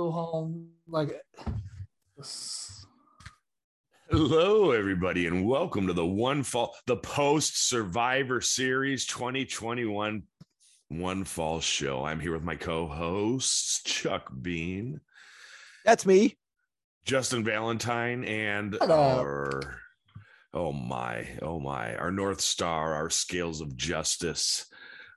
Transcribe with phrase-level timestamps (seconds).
[0.00, 1.22] home like
[4.10, 10.24] Hello, everybody, and welcome to the one fall, the post Survivor Series 2021
[10.88, 12.04] One Fall Show.
[12.04, 15.00] I'm here with my co-hosts Chuck Bean,
[15.84, 16.38] That's me.
[17.04, 19.20] Justin Valentine, and Hello.
[19.20, 19.78] our
[20.52, 24.66] oh my, oh my, our North Star, our scales of justice,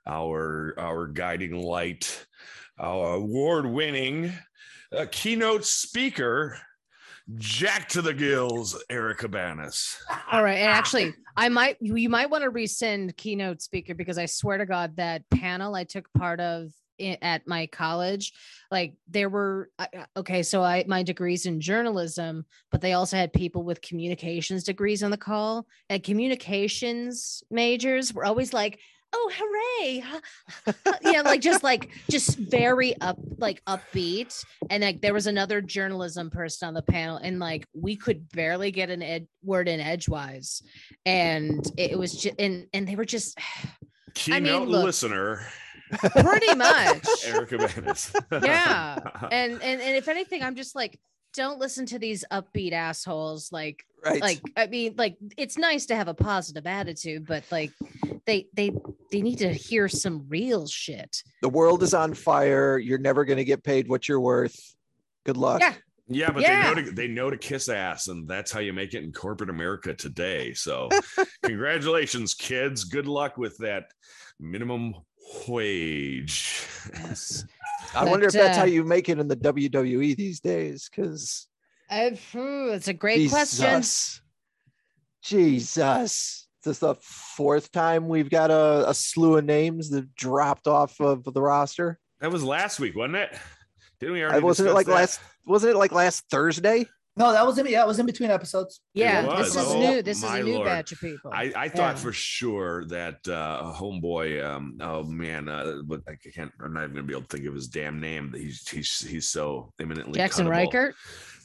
[0.06, 2.26] our our guiding light,
[2.78, 4.32] our award-winning
[4.96, 6.58] uh, keynote speaker.
[7.36, 9.98] Jack to the gills, Erica Banas.
[10.32, 10.60] All right.
[10.60, 14.64] And actually, I might you might want to rescind keynote speaker because I swear to
[14.64, 16.70] God that panel I took part of
[17.22, 18.32] at my college,
[18.70, 19.70] like there were
[20.16, 20.42] okay.
[20.42, 25.10] So I my degrees in journalism, but they also had people with communications degrees on
[25.10, 28.80] the call, and communications majors were always like.
[29.12, 30.04] Oh, hooray.
[31.12, 34.44] yeah, like just like just very up like upbeat.
[34.68, 38.70] And like there was another journalism person on the panel, and like we could barely
[38.70, 40.62] get an ed- word in edgewise.
[41.06, 43.38] And it was just and and they were just
[44.14, 45.46] Keynote look- listener,
[45.90, 47.06] pretty much.
[47.26, 48.14] Erica Banas.
[48.44, 48.98] Yeah.
[49.32, 50.98] and and and if anything, I'm just like,
[51.34, 53.52] don't listen to these upbeat assholes.
[53.52, 54.20] Like, Right.
[54.20, 57.72] like I mean, like it's nice to have a positive attitude, but like
[58.26, 58.72] they they
[59.10, 61.22] they need to hear some real shit.
[61.42, 62.78] the world is on fire.
[62.78, 64.56] You're never going to get paid what you're worth.
[65.24, 65.60] Good luck.
[65.60, 65.74] Yeah.
[66.10, 66.62] Yeah, but Yeah.
[66.62, 69.12] they know to they know to kiss ass, and that's how you make it in
[69.12, 70.54] corporate America today.
[70.54, 70.88] So,
[71.44, 72.84] congratulations, kids.
[72.84, 73.86] Good luck with that
[74.40, 74.94] minimum
[75.46, 76.64] wage.
[76.94, 77.44] Yes.
[77.94, 80.88] I wonder if But, that's how uh, you make it in the WWE these days.
[80.90, 81.46] Because
[81.90, 83.80] Uh, it's a great question.
[83.80, 84.20] Jesus.
[85.22, 86.48] Jesus.
[86.64, 91.00] This is the fourth time we've got a, a slew of names that dropped off
[91.00, 91.98] of the roster.
[92.20, 93.38] That was last week, wasn't it?
[94.00, 94.38] Didn't we I already?
[94.38, 94.92] Uh, wasn't it like that?
[94.92, 96.86] last wasn't it like last Thursday?
[97.18, 98.80] No, that was in yeah, it was in between episodes.
[98.94, 100.02] Yeah, this is Oh, new.
[100.02, 100.66] This is a new Lord.
[100.66, 101.30] batch of people.
[101.32, 102.02] I, I thought Yeah.
[102.02, 106.94] for sure that uh homeboy um oh man uh but I can't I'm not even
[106.96, 110.46] gonna be able to think of his damn name he's he's he's so imminently Jackson
[110.46, 110.50] cuttable.
[110.72, 110.94] Reichert.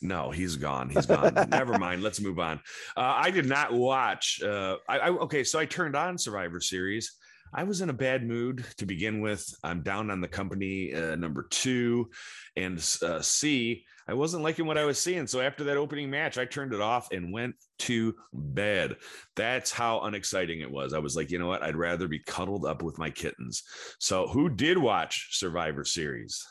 [0.01, 0.89] No, he's gone.
[0.89, 1.33] He's gone.
[1.49, 2.03] Never mind.
[2.03, 2.57] Let's move on.
[2.97, 4.41] Uh, I did not watch.
[4.43, 5.45] Uh, I, I okay.
[5.45, 7.13] So I turned on Survivor Series.
[7.55, 9.45] I was in a bad mood to begin with.
[9.63, 12.09] I'm down on the company uh, number two,
[12.55, 13.85] and uh, C.
[14.07, 15.27] I wasn't liking what I was seeing.
[15.27, 18.97] So after that opening match, I turned it off and went to bed.
[19.35, 20.93] That's how unexciting it was.
[20.93, 21.63] I was like, you know what?
[21.63, 23.63] I'd rather be cuddled up with my kittens.
[23.99, 26.45] So who did watch Survivor Series?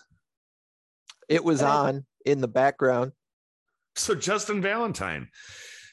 [1.29, 3.13] It was on in the background.
[3.97, 5.29] So Justin Valentine,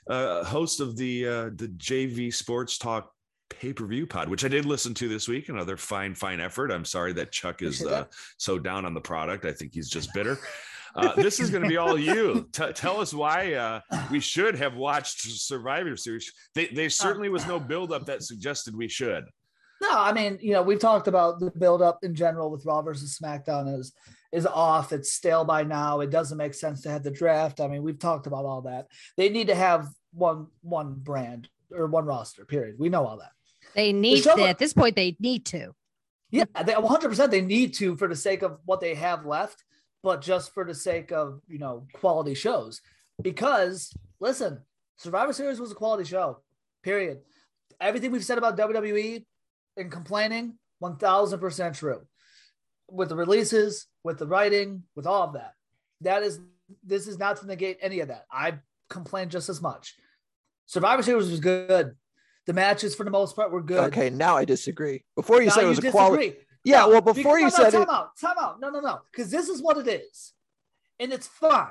[0.10, 3.12] uh, host of the uh, the JV Sports Talk
[3.60, 5.50] pay per view pod, which I did listen to this week.
[5.50, 6.72] Another fine, fine effort.
[6.72, 8.06] I'm sorry that Chuck is uh,
[8.38, 9.46] so down on the product.
[9.46, 10.38] I think he's just bitter.
[10.96, 12.50] Uh, this is going to be all you.
[12.52, 16.34] T- tell us why uh, we should have watched Survivor Series.
[16.56, 19.26] They, there certainly was no buildup that suggested we should.
[19.84, 22.82] No, I mean, you know, we've talked about the build up in general with Raw
[22.82, 23.94] versus SmackDown is
[24.32, 24.92] is off.
[24.92, 26.00] It's stale by now.
[26.00, 27.62] It doesn't make sense to have the draft.
[27.62, 28.88] I mean, we've talked about all that.
[29.16, 32.46] They need to have one one brand or one roster.
[32.46, 32.78] Period.
[32.80, 33.32] We know all that.
[33.76, 34.96] They need to, at this point.
[34.96, 35.74] They need to.
[36.32, 39.64] Yeah, they 100% they need to for the sake of what they have left,
[40.04, 42.82] but just for the sake of, you know, quality shows.
[43.22, 44.60] Because listen,
[44.98, 46.42] Survivor Series was a quality show.
[46.84, 47.20] Period.
[47.82, 49.26] Everything we've said about WWE
[49.78, 52.02] and complaining, 1000% true.
[52.90, 55.54] With the releases, with the writing, with all of that.
[56.02, 56.40] That is
[56.84, 58.26] this is not to negate any of that.
[58.32, 58.60] I
[58.90, 59.96] complained just as much.
[60.66, 61.96] Survivor Series was good.
[62.50, 63.94] The matches for the most part were good.
[63.94, 65.04] Okay, now I disagree.
[65.16, 66.34] Before you Now said it was a quality.
[66.64, 68.60] Yeah, No, well, because- before you no, no, said time it, out, time out.
[68.60, 70.34] No, no, no, because this is what it is,
[71.00, 71.68] and it's fine.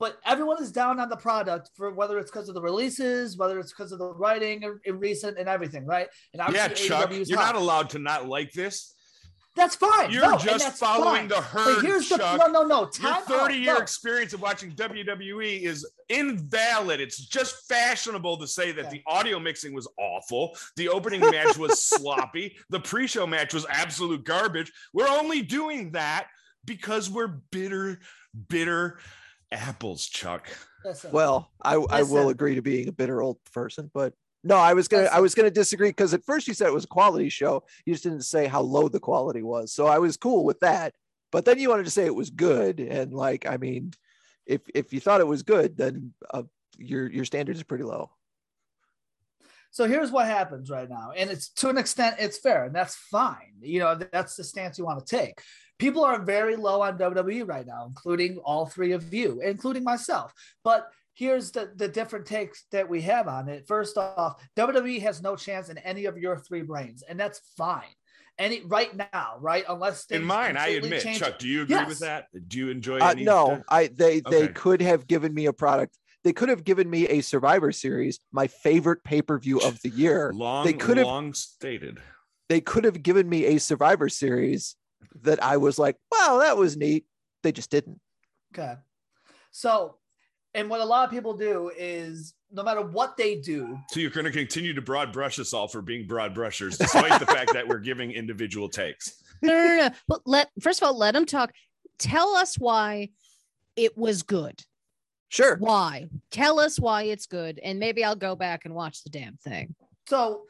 [0.00, 3.60] But everyone is down on the product for whether it's because of the releases, whether
[3.60, 6.08] it's because of the writing in- in recent and everything, right?
[6.34, 7.54] And Yeah, Chuck, AEW is you're hot.
[7.54, 8.92] not allowed to not like this.
[9.56, 10.10] That's fine.
[10.12, 11.28] You're No, just that's following fine.
[11.28, 12.38] the But herd, here's the Chuck.
[12.38, 12.80] no, no, no.
[13.00, 13.52] Your 30 out.
[13.54, 13.80] year No.
[13.80, 17.00] experience of watching WWE is invalid.
[17.00, 18.90] It's just fashionable to say that Yeah.
[18.90, 20.56] the audio mixing was awful.
[20.76, 22.56] The opening match was sloppy.
[22.70, 24.72] The pre show match was absolute garbage.
[24.92, 26.28] We're only doing that
[26.64, 27.98] because we're bitter,
[28.48, 28.98] bitter
[29.50, 30.48] apples, Chuck.
[30.84, 34.72] Listen, well, I, I will agree to being a bitter old person, but no, I
[34.74, 37.28] was gonna I was gonna disagree because at first you said it was a quality
[37.28, 37.64] show.
[37.84, 39.72] You just didn't say how low the quality was.
[39.72, 40.94] So I was cool with that.
[41.30, 43.92] But then you wanted to say it was good, and like I mean,
[44.46, 46.42] if if you thought it was good, then uh,
[46.78, 48.10] your your standards are pretty low.
[49.72, 52.96] So here's what happens right now, and it's to an extent it's fair, and that's
[52.96, 53.54] fine.
[53.60, 55.40] You know, that's the stance you want to take.
[55.78, 60.32] people are very low on WWE right now, including all three of you, including myself.
[60.62, 60.88] But
[61.20, 63.66] here's the, the different takes that we have on it.
[63.68, 67.94] First off, WWE has no chance in any of your three brains, and that's fine.
[68.38, 69.64] Any right now, right?
[69.68, 71.38] Unless in mine, I admit, change Chuck.
[71.38, 71.88] Do you agree Yes.
[71.88, 72.28] with that?
[72.48, 72.98] Do you enjoy?
[72.98, 75.98] Uh, any no, I they they could have given me a product.
[76.24, 79.90] They could have given me a Survivor Series, my favorite pay per view of the
[79.90, 80.32] year.
[80.34, 82.00] long, they could have- long stated.
[82.48, 84.74] They could have given me a Survivor Series
[85.22, 87.04] that I was like, wow, that was neat.
[87.42, 88.00] They just didn't.
[88.54, 88.74] Okay.
[89.50, 89.96] So,
[90.54, 94.10] and what a lot of people do is no matter what they do, So you're
[94.10, 97.52] going to continue to broad brush us all for being broad brushers, despite the fact
[97.52, 99.22] that we're giving individual takes.
[99.42, 99.90] No, no, no, no.
[100.08, 101.52] But let first of all, let them talk.
[101.98, 103.10] Tell us why
[103.76, 104.60] it was good.
[105.28, 105.56] Sure.
[105.58, 106.08] Why?
[106.32, 109.76] Tell us why it's good, and maybe I'll go back and watch the damn thing.
[110.08, 110.42] So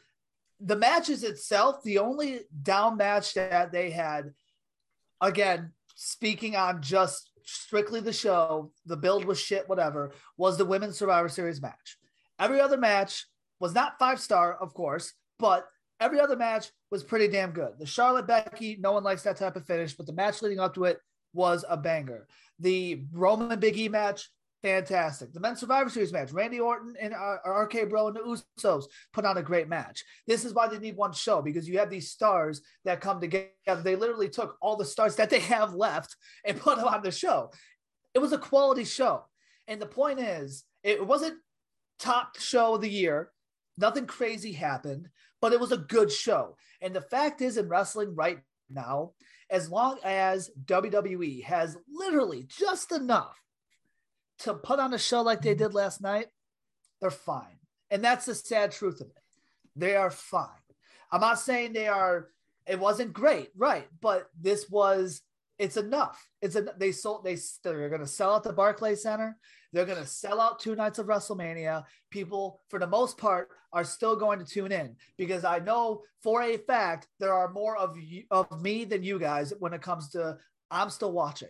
[0.59, 4.33] the matches itself, the only down match that they had,
[5.21, 10.99] again, speaking on just strictly the show, the build was shit, whatever, was the women's
[10.99, 11.99] Survivor Series match.
[12.39, 13.27] Every other match
[13.59, 15.67] was not five star, of course, but
[16.01, 17.73] every other match was pretty damn good.
[17.79, 20.75] The Charlotte Becky, no one likes that type of finish, but the match leading up
[20.75, 20.99] to it
[21.33, 22.27] was a banger.
[22.59, 24.29] The Roman Big E match,
[24.63, 25.33] fantastic.
[25.33, 29.25] The men's Survivor Series match, Randy Orton and uh, RK Bro and the Usos put
[29.25, 30.05] on a great match.
[30.27, 33.51] This is why they need one show because you have these stars that come together.
[33.67, 37.11] They literally took all the stars that they have left and put them on the
[37.11, 37.51] show.
[38.15, 39.25] It was a quality show.
[39.69, 41.39] And the point is, it wasn't
[41.99, 43.31] top show of the year.
[43.79, 45.09] Nothing crazy happened,
[45.41, 46.57] but it was a good show.
[46.81, 49.13] And the fact is, in wrestling right now,
[49.51, 53.41] as long as WWE has literally just enough
[54.41, 56.27] to put on a show like they did last night,
[57.01, 57.59] they're fine.
[57.91, 59.23] And that's the sad truth of it.
[59.77, 60.49] They are fine.
[61.11, 62.29] I'm not saying they are,
[62.67, 63.89] it wasn't great, right?
[64.01, 65.23] But this was,
[65.59, 66.27] it's enough.
[66.41, 69.37] It's a, they sold, they, they're going to sell out the Barclays Center.
[69.73, 71.85] They're going to sell out two nights of WrestleMania.
[72.11, 76.43] People, for the most part, are still going to tune in because I know for
[76.43, 80.11] a fact there are more of you, of me than you guys when it comes
[80.11, 80.39] to
[80.71, 81.49] I'm still watching,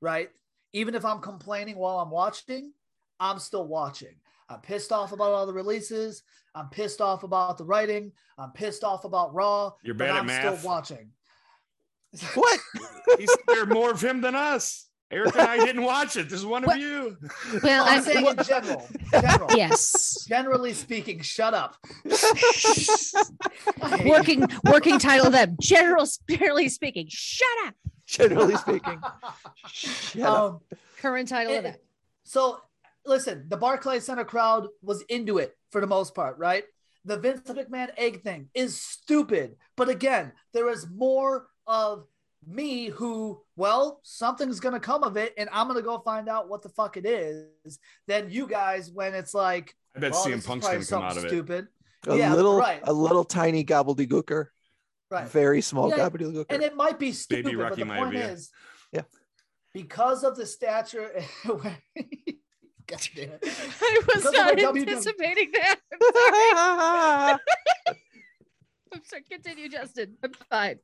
[0.00, 0.30] right?
[0.76, 2.70] Even if I'm complaining while I'm watching,
[3.18, 4.14] I'm still watching.
[4.50, 6.22] I'm pissed off about all the releases.
[6.54, 8.12] I'm pissed off about the writing.
[8.36, 9.72] I'm pissed off about Raw.
[9.82, 10.58] You're but bad at I'm math.
[10.58, 11.08] still watching.
[12.34, 12.60] What?
[13.18, 14.86] He's there more of him than us.
[15.10, 16.28] Eric and I didn't watch it.
[16.28, 17.16] This is one of you.
[17.62, 18.88] Well, I'm I'm saying in general.
[19.12, 19.50] General.
[19.56, 20.26] yes.
[20.28, 21.76] Generally speaking, shut up.
[23.82, 24.10] I hate you.
[24.10, 25.58] working working title of that.
[25.58, 27.06] General, generally speaking.
[27.08, 27.74] Shut up.
[28.18, 29.00] Generally speaking.
[29.66, 30.38] Shut up.
[30.38, 30.60] Um,
[30.98, 31.80] Current title of And- that.
[32.24, 32.60] So
[33.04, 36.64] listen, the Barclays Center crowd was into it for the most part, right?
[37.04, 39.56] The Vince McMahon egg thing is stupid.
[39.76, 42.06] But again, there is more of
[42.46, 46.62] me who, well, something's gonna come of it, and I'm gonna go find out what
[46.62, 50.66] the fuck it is, than you guys when it's like I bet well, CM Punk's
[50.66, 51.28] probably going to come out something of it.
[51.28, 51.68] Stupid.
[52.08, 52.80] a yeah, little, right.
[52.84, 54.48] a little tiny gobbledygooker.
[55.10, 55.28] Right.
[55.28, 56.46] Very small Yeah, gobbledygooker.
[56.50, 58.32] and it might be stupid, Baby but Rocky the point Maivia.
[58.32, 58.50] is,
[58.92, 59.02] Yeah.
[59.72, 61.10] because of the stature.
[61.44, 63.40] God damn it.
[63.42, 65.76] I was Because not the WWE anticipating that.
[65.92, 67.38] I'm
[67.86, 67.96] sorry.
[68.94, 69.22] I'm sorry.
[69.30, 70.16] Continue, Justin.
[70.22, 70.78] I'm fine.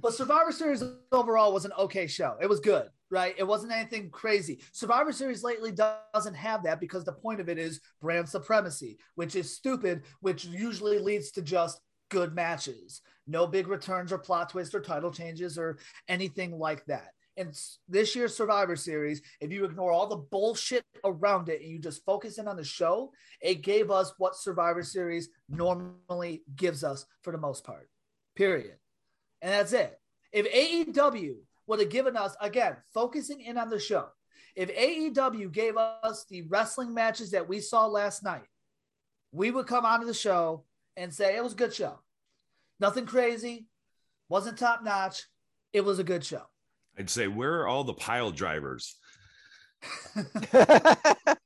[0.00, 2.36] But Survivor Series overall was an okay show.
[2.40, 3.34] It was good, right?
[3.38, 4.62] It wasn't anything crazy.
[4.72, 9.36] Survivor Series lately doesn't have that because the point of it is brand supremacy, which
[9.36, 11.78] is stupid, which usually leads to just
[12.10, 13.00] good matches.
[13.32, 17.12] No big returns or plot twists or title changes or anything like that.
[17.38, 17.58] And
[17.88, 22.04] this year's Survivor Series, if you ignore all the bullshit around it and you just
[22.04, 23.10] focus in on the show,
[23.40, 27.88] it gave us what Survivor Series normally gives us for the most part.
[28.36, 28.76] Period.
[29.40, 29.98] And that's it.
[30.30, 31.36] If AEW
[31.66, 34.08] would have given us, again, focusing in on the show,
[34.54, 38.44] if AEW gave us the wrestling matches that we saw last night,
[39.32, 40.64] we would come onto the show
[40.98, 41.98] and say it was a good show.
[42.82, 43.66] Nothing crazy,
[44.28, 45.22] wasn't top notch.
[45.72, 46.42] It was a good show.
[46.98, 48.96] I'd say, where are all the pile drivers?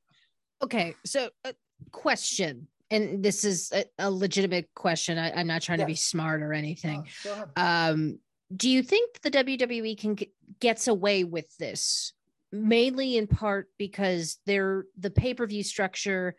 [0.62, 1.52] Okay, so uh,
[1.92, 5.18] question, and this is a, a legitimate question.
[5.18, 7.06] I, I'm not trying to be smart or anything.
[7.22, 7.44] Go.
[7.56, 8.18] Um,
[8.56, 12.14] do you think the WWE can get, gets away with this
[12.52, 16.36] mainly in part because they're the pay per view structure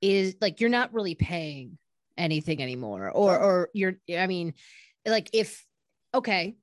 [0.00, 1.76] is like you're not really paying
[2.18, 4.54] anything anymore, or or you're I mean,
[5.06, 5.64] like if
[6.14, 6.56] okay,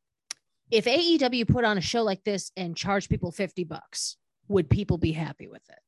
[0.71, 4.17] if AEW put on a show like this and charge people fifty bucks,
[4.47, 5.79] would people be happy with it?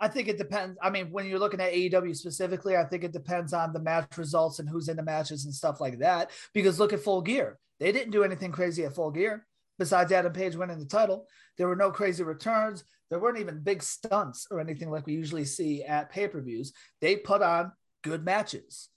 [0.00, 0.76] I think it depends.
[0.82, 4.18] I mean, when you're looking at AEW specifically, I think it depends on the match
[4.18, 6.30] results and who's in the matches and stuff like that.
[6.52, 7.58] Because look at Full Gear.
[7.78, 9.46] They didn't do anything crazy at Full Gear.
[9.78, 11.26] besides Adam Page winning the title.
[11.56, 12.84] There were no crazy returns.
[13.10, 16.72] There weren't even big stunts or anything like we usually see at pay per views.
[17.00, 18.88] They put on good matches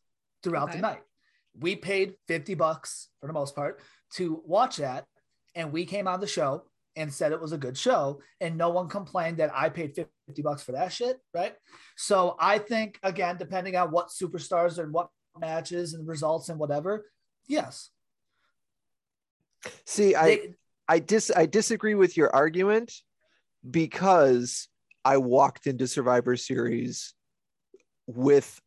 [0.43, 0.77] throughout Okay.
[0.77, 1.03] the night.
[1.57, 3.79] We paid 50 bucks for the most part
[4.15, 5.05] to watch that.
[5.55, 6.65] And we came on the show
[6.97, 8.21] and said it was a good show.
[8.41, 11.19] And no one complained that I paid 50 bucks for that shit.
[11.33, 11.55] Right.
[11.95, 17.09] So I think, again, depending on what superstars and what matches and results and whatever,
[17.47, 17.89] yes.
[19.85, 20.55] See, I They-
[20.87, 22.93] I dis I disagree with your argument
[23.67, 24.67] because
[25.03, 27.15] I walked into Survivor Series
[28.05, 28.61] with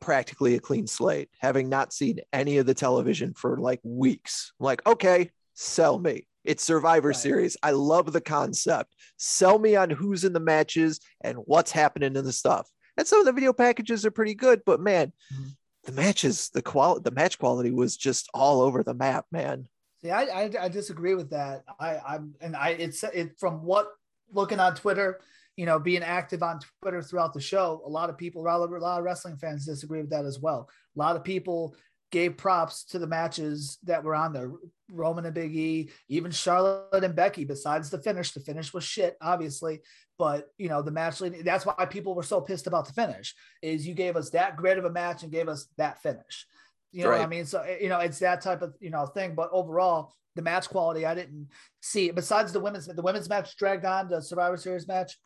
[0.00, 4.52] practically a clean slate, having not seen any of the television for like weeks.
[4.60, 6.26] Like, okay, sell me.
[6.44, 7.16] It's Survivor Right.
[7.16, 7.56] Series.
[7.62, 8.94] I love the concept.
[9.18, 12.68] Sell me on who's in the matches and what's happening in the stuff.
[12.96, 15.56] And some of the video packages are pretty good, but man, Mhm.
[15.84, 19.68] the matches, the quality, the match quality was just all over the map, man.
[20.02, 21.62] See, I, I, I disagree with that.
[21.78, 23.88] I, I'm, and I, it's it from what
[24.32, 25.20] looking on Twitter,
[25.56, 27.82] you know, being active on Twitter throughout the show.
[27.84, 30.24] A lot of people, a lot of, a lot of wrestling fans disagree with that
[30.24, 30.68] as well.
[30.96, 31.74] A lot of people
[32.10, 34.52] gave props to the matches that were on there.
[34.90, 37.44] Roman and Big E, even Charlotte and Becky.
[37.44, 39.80] Besides the finish, the finish was shit, obviously.
[40.18, 41.20] But you know, the match.
[41.44, 43.34] That's why people were so pissed about the finish.
[43.62, 46.46] Is you gave us that great of a match and gave us that finish.
[46.92, 47.46] You know what I mean?
[47.46, 49.34] So eh, you know, it's that type of you know thing.
[49.34, 51.48] But overall, the match quality, I didn't
[51.80, 52.10] see.
[52.10, 55.16] Besides the women's, the women's match dragged on the Survivor Series match.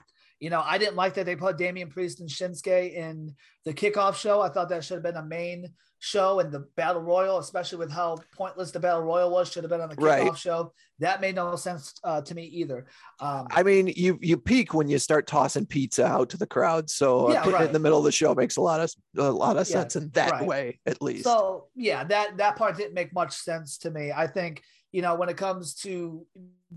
[0.45, 3.35] You know, I didn't like that they put Damian Priest and Shinsuke in
[3.65, 4.43] the kickoff show.
[4.43, 5.71] I thought that should have been a main
[6.01, 9.71] show and the battle royal, especially with how pointless the battle royal was, should have
[9.71, 10.37] been on the kickoff Right.
[10.37, 10.75] show.
[10.99, 12.85] That made no sense uh, to me either.
[13.21, 16.91] Um, I mean, you you peak when you start tossing pizza out to the crowd.
[16.91, 18.93] So uh, Yeah, putting it in the middle of the show makes a lot of
[19.17, 20.47] a lot of Yeah, sense in that right.
[20.47, 21.25] way, at least.
[21.25, 24.13] So yeah, that that part didn't make much sense to me.
[24.13, 26.27] I think you know when it comes to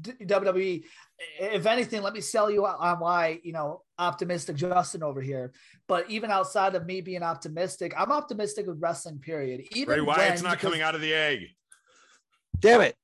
[0.01, 0.83] WWE,
[1.39, 5.51] if anything, let me sell you on why you know optimistic Justin over here.
[5.87, 9.19] But even outside of me being optimistic, I'm optimistic with wrestling.
[9.19, 9.65] Period.
[9.71, 11.47] Even Bray Wyatt's when- not coming out of the egg.
[12.59, 12.95] Damn it!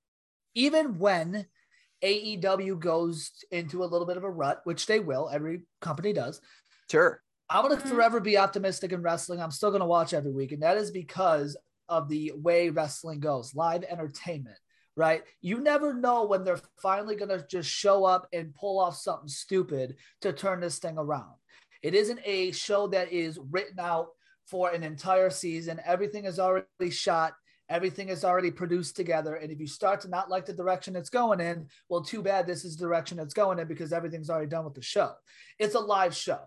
[0.56, 1.46] Even when
[2.04, 6.42] AEW goes into a little bit of a rut, which they will, every company does.
[6.92, 7.22] Sure.
[7.50, 7.90] I'm going to Mhm.
[7.90, 9.40] forever be optimistic in wrestling.
[9.42, 10.52] I'm still going to watch every week.
[10.52, 11.56] And that is because
[11.88, 14.58] of the way wrestling goes live entertainment,
[14.96, 15.24] right?
[15.42, 19.28] You never know when they're finally going to just show up and pull off something
[19.28, 21.34] stupid to turn this thing around.
[21.82, 24.10] It isn't a show that is written out
[24.48, 25.82] for an entire season.
[25.86, 27.34] Everything is already shot.
[27.70, 29.36] Everything is already produced together.
[29.36, 32.46] And if you start to not like the direction it's going in, well, too bad
[32.46, 35.14] this is the direction it's going in because everything's already done with the show.
[35.60, 36.40] It's a live show.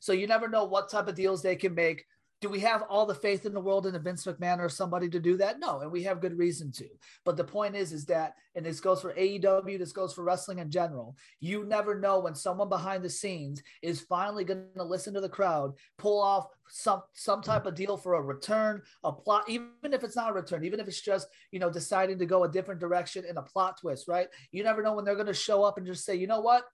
[0.00, 2.04] So you never know what type of deals they can make.
[2.44, 5.08] Do we have all the faith in the world in a Vince McMahon or somebody
[5.08, 5.58] to do that?
[5.60, 6.86] No, and we have good reason to.
[7.24, 10.58] But the point is, is that, and this goes for AEW, this goes for wrestling
[10.58, 11.16] in general.
[11.40, 15.28] You never know when someone behind the scenes is finally going to listen to the
[15.30, 20.04] crowd, pull off some some type of deal for a return, a plot, even if
[20.04, 22.78] it's not a return, even if it's just you know deciding to go a different
[22.78, 24.26] direction and a plot twist, right?
[24.52, 26.64] You never know when they're going to show up and just say, you know what,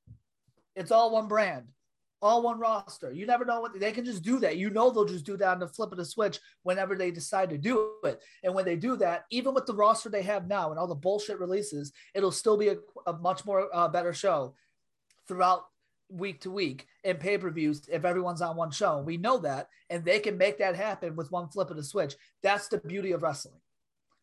[0.75, 1.67] it's all one brand
[2.23, 3.13] all one roster.
[3.13, 4.57] You never know what they can just do that.
[4.57, 7.51] You know they'll just do that on the flip of the switch whenever they decide
[7.51, 8.21] to do it.
[8.45, 10.95] And when they do that, even with the roster they have now and all the
[10.95, 14.55] bullshit releases, it'll still be a, a much more uh, better show
[15.27, 15.65] throughout
[16.11, 19.01] week to week in pay per views if everyone's on one show.
[19.01, 22.15] We know that, and they can make that happen with one flip of the switch.
[22.43, 23.61] That's the beauty of wrestling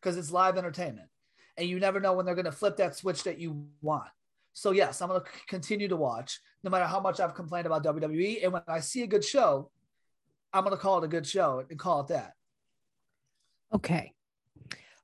[0.00, 1.08] because it's live entertainment,
[1.56, 4.08] and you never know when they're going to flip that switch that you want.
[4.52, 7.84] So yes, I'm going to continue to watch, no matter how much I've complained about
[7.84, 8.42] WWE.
[8.42, 9.70] And when I see a good show,
[10.52, 12.32] I'm going to call it a good show and call it that.
[13.72, 14.12] Okay.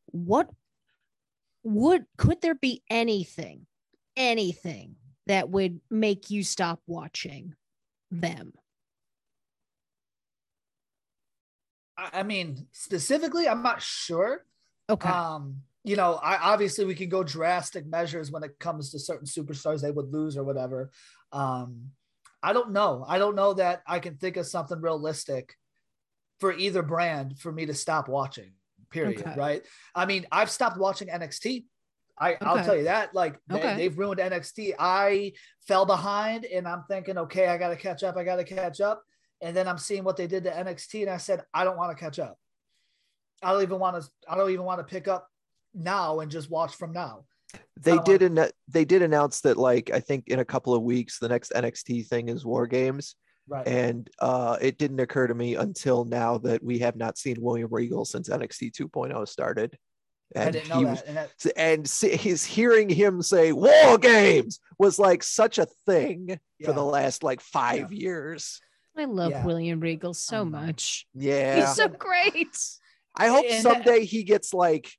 [0.06, 0.48] What
[1.62, 3.66] would could there be anything,
[4.16, 4.96] anything
[5.26, 7.54] that would make you stop watching
[8.10, 8.52] them?
[11.96, 14.44] I, mean, specifically, I'm not sure.
[14.90, 15.08] Okay.
[15.08, 19.26] Um, you know, I obviously we can go drastic measures when it comes to certain
[19.26, 20.90] superstars they would lose or whatever.
[21.34, 21.90] Um,
[22.42, 23.04] I don't know.
[23.06, 25.54] I don't know that I can think of something realistic
[26.40, 28.52] for either brand for me to stop watching.
[28.90, 29.20] Period.
[29.20, 29.34] Okay.
[29.36, 29.62] Right.
[29.94, 31.64] I mean, I've stopped watching NXT.
[32.18, 33.12] I, I'll tell you that.
[33.14, 33.76] Like they, Okay.
[33.76, 34.74] they've ruined NXT.
[34.78, 35.32] I
[35.66, 38.16] fell behind, and I'm thinking, okay, I got to catch up.
[38.16, 39.02] I got to catch up.
[39.40, 41.96] And then I'm seeing what they did to NXT, and I said, I don't want
[41.96, 42.38] to catch up.
[43.42, 44.08] I don't even want to.
[44.28, 45.28] I don't even want to pick up
[45.74, 47.24] now and just watch from now.
[47.80, 50.82] They don't did an, they did announce that like I think in a couple of
[50.82, 53.66] weeks the next NXT thing is War Games, Right.
[53.68, 57.68] and uh, it didn't occur to me until now that we have not seen William
[57.70, 59.76] Regal since NXT 2.0 started.
[60.34, 60.90] And I didn't know he that.
[60.90, 65.66] was, And that and see, he's hearing him say "War Games" was like such a
[65.86, 68.60] thing for the last like five years.
[68.96, 69.44] I love Yeah.
[69.44, 70.50] William Regal so know.
[70.50, 71.06] much.
[71.14, 72.56] Yeah, He's so great.
[73.16, 74.90] I hope And- uh, someday he gets like,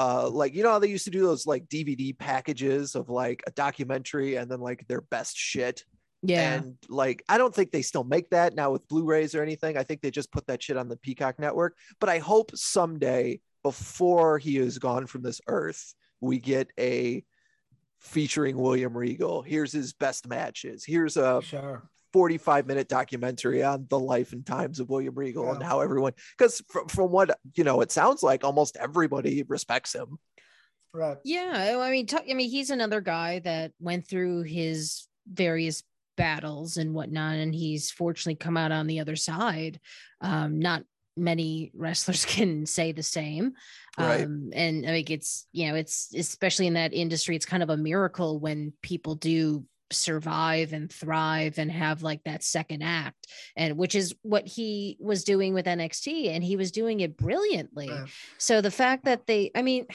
[0.00, 3.42] uh, like you know how they used to do those like DVD packages of like
[3.46, 5.84] a documentary and then like their best shit.
[6.22, 6.54] Yeah.
[6.54, 9.76] And like, I don't think they still make that now with Blu-rays or anything.
[9.76, 11.76] I think they just put that shit on the Peacock network.
[11.98, 17.22] But I hope someday, before he is gone from this earth, we get a
[17.98, 19.42] featuring William Regal.
[19.42, 20.82] Here's his best matches.
[20.82, 21.90] Here's a sure.
[22.12, 26.62] 45 minute documentary on the life and times of William Regal and how everyone, because
[26.68, 30.18] from, from what you know, it sounds like almost everybody respects him.
[30.92, 31.18] Right.
[31.24, 35.84] Yeah, I mean, talk, I mean, he's another guy that went through his various
[36.16, 39.78] battles and whatnot, and he's fortunately come out on the other side.
[40.20, 40.82] Um, not
[41.16, 43.52] many wrestlers can say the same.
[43.98, 44.24] Right.
[44.24, 47.70] Um, and I think it's you know, it's especially in that industry, it's kind of
[47.70, 53.76] a miracle when people do survive and thrive and have like that second act and
[53.76, 58.08] which is what he was doing with NXT and he was doing it brilliantly Right.
[58.38, 59.86] so the fact that they, I mean,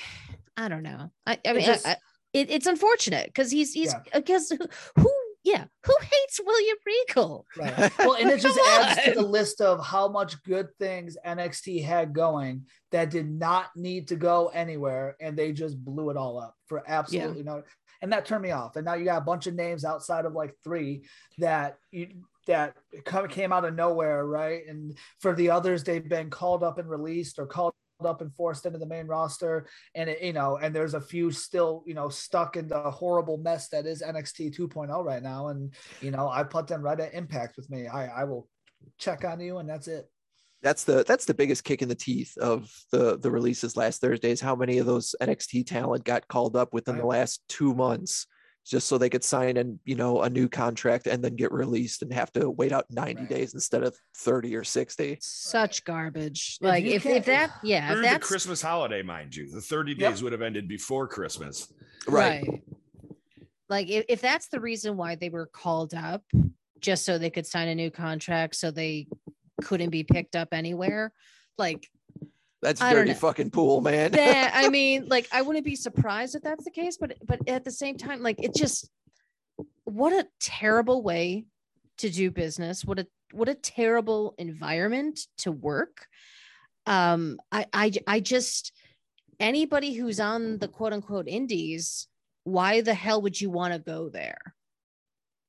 [0.57, 1.11] I don't know.
[1.25, 1.97] I, I mean, just- I,
[2.33, 4.19] it, it's unfortunate because he's he's Yeah.
[4.19, 4.67] because who,
[5.01, 5.11] who,
[5.45, 7.45] yeah, who hates William Regal?
[7.55, 7.91] Right.
[7.99, 12.13] Well, and it just adds to the list of how much good things NXT had
[12.13, 16.55] going that did not need to go anywhere, and they just blew it all up
[16.65, 17.61] for absolutely no.
[18.01, 18.75] And that turned me off.
[18.75, 21.05] And now you got a bunch of names outside of like three
[21.37, 22.09] that you
[22.47, 22.75] that
[23.05, 24.61] come came out of nowhere, right?
[24.67, 27.73] And for the others, they've been called up and released or called
[28.03, 31.31] up and forced into the main roster and it, you know and there's a few
[31.31, 35.73] still you know stuck in the horrible mess that is NXT 2.0 right now and
[36.01, 38.49] you know I put them right at impact with me I I will
[38.97, 40.09] check on you and that's it
[40.65, 44.31] That's the that's the biggest kick in the teeth of the the releases last Thursday
[44.31, 48.25] is how many of those NXT talent got called up within the last two months
[48.65, 52.01] just so they could sign and you know a new contract and then get released
[52.01, 53.29] and have to wait out 90 Right.
[53.29, 56.57] days instead of 30 or 60 Such garbage.
[56.59, 59.47] If like if, if that, yeah, if Through the Christmas holiday, mind you.
[59.51, 59.99] The 30 Yep.
[59.99, 61.71] days would have ended before Christmas.
[62.07, 62.43] right.
[63.69, 66.23] Like if, if that's the reason why they were called up,
[66.79, 69.07] just so they could sign a new contract, so they
[69.63, 71.11] couldn't be picked up anywhere.
[71.57, 71.89] Like
[72.61, 76.41] that's I dirty fucking pool man that I mean, like I wouldn't be surprised if
[76.41, 78.89] that's the case, but but at the same time, like it just
[79.83, 81.45] what a terrible way
[81.99, 82.83] to do business.
[82.83, 86.07] What a what a terrible environment to work.
[86.85, 88.73] Um, I I I just
[89.39, 92.07] anybody who's on the quote unquote indies,
[92.43, 94.39] why the hell would you want to go there?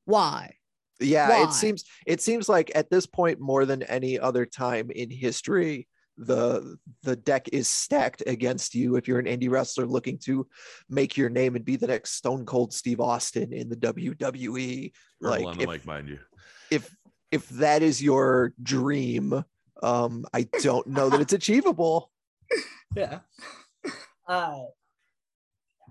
[0.05, 0.55] Why?
[1.01, 1.45] Yeah Why?
[1.45, 5.89] it seems it seems like at this point more than any other time in history
[6.19, 10.47] the the deck is stacked against you if you're an indie wrestler looking to
[10.89, 15.37] make your name and be the next stone cold steve austin in the wwe Verbal
[15.39, 16.19] like on the if, mic, mind you.
[16.71, 16.95] if
[17.31, 19.45] if that is your dream
[19.83, 22.11] um i don't know that it's achievable
[22.97, 23.19] yeah
[24.27, 24.61] uh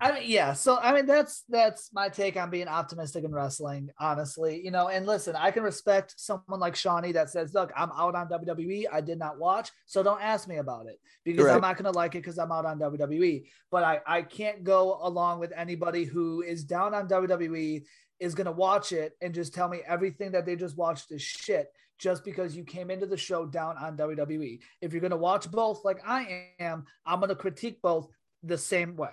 [0.00, 0.52] I mean, yeah.
[0.52, 4.60] So I mean, that's that's my take on being optimistic in wrestling, honestly.
[4.62, 8.14] You know, and listen, I can respect someone like Shonny that says, "Look, I'm out
[8.14, 8.84] on WWE.
[8.92, 11.54] I did not watch, so don't ask me about it because Right.
[11.54, 14.64] I'm not going to like it because I'm out on WWE." But I I can't
[14.64, 17.82] go along with anybody who is down on WWE
[18.20, 21.22] is going to watch it and just tell me everything that they just watched is
[21.22, 24.60] shit just because you came into the show down on WWE.
[24.80, 28.08] If you're going to watch both like I am, I'm going to critique both
[28.42, 29.10] the same way.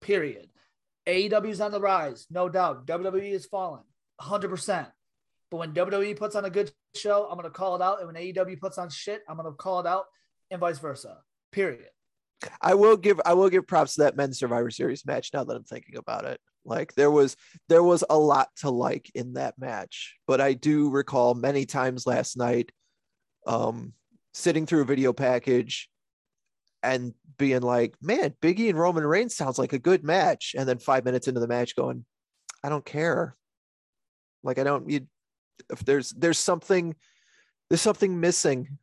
[0.00, 0.48] Period.
[1.06, 2.86] AEW's on the rise, no doubt.
[2.86, 3.84] WWE is falling,
[4.20, 4.86] 100%.
[5.50, 7.98] But when WWE puts on a good show, I'm going to call it out.
[7.98, 10.04] And when AEW puts on shit, I'm going to call it out
[10.50, 11.18] and vice versa.
[11.50, 11.88] Period.
[12.62, 15.54] I will give I will give props to that men's Survivor Series match now that
[15.54, 16.40] I'm thinking about it.
[16.64, 17.36] Like there was
[17.68, 22.06] there was a lot to like in that match, but I do recall many times
[22.06, 22.72] last night
[23.46, 23.92] um
[24.32, 25.90] sitting through a video package
[26.82, 30.78] and being like, "Man, Biggie and Roman Reigns sounds like a good match." And then
[30.78, 32.04] 5 minutes into the match going,
[32.62, 33.36] "I don't care."
[34.42, 35.06] Like I don't you
[35.70, 36.94] if there's there's something
[37.68, 38.78] there's something missing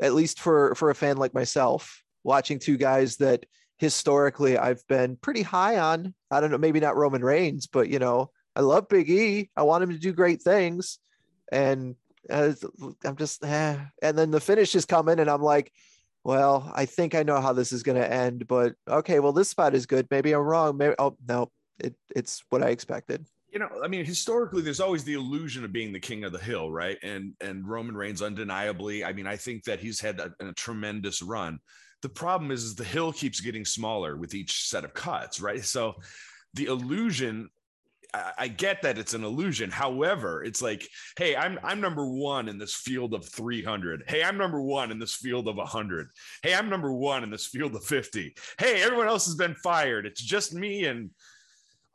[0.00, 3.44] at least for for a fan like myself watching two guys that
[3.78, 6.14] historically I've been pretty high on.
[6.30, 9.50] I don't know, maybe not Roman Reigns, but you know, I love Big E.
[9.56, 10.98] I want him to do great things.
[11.52, 11.96] And
[12.30, 12.52] uh,
[13.04, 13.76] I'm just, eh.
[14.02, 15.72] and then the finish is coming, and I'm like,
[16.24, 19.50] well, I think I know how this is going to end, but okay, well, this
[19.50, 20.06] spot is good.
[20.10, 20.76] Maybe I'm wrong.
[20.76, 23.26] Maybe, oh, no, it, it's what I expected.
[23.52, 26.38] you know, I mean, historically, there's always the illusion of being the king of the
[26.38, 26.98] hill, right?
[27.02, 31.22] And and Roman Reigns, undeniably, I mean, I think that he's had a, a tremendous
[31.22, 31.58] run.
[32.02, 35.64] the problem is, is the hill keeps getting smaller with each set of cuts, right?
[35.64, 35.94] So
[36.54, 37.48] the illusion
[38.38, 39.70] I get that it's an illusion.
[39.70, 44.04] However, it's like, hey, I'm I'm number one in this field of 300.
[44.06, 46.08] Hey, I'm number one in this field of 100.
[46.42, 48.34] Hey, I'm number one in this field of 50.
[48.58, 50.06] Hey, everyone else has been fired.
[50.06, 51.10] It's just me and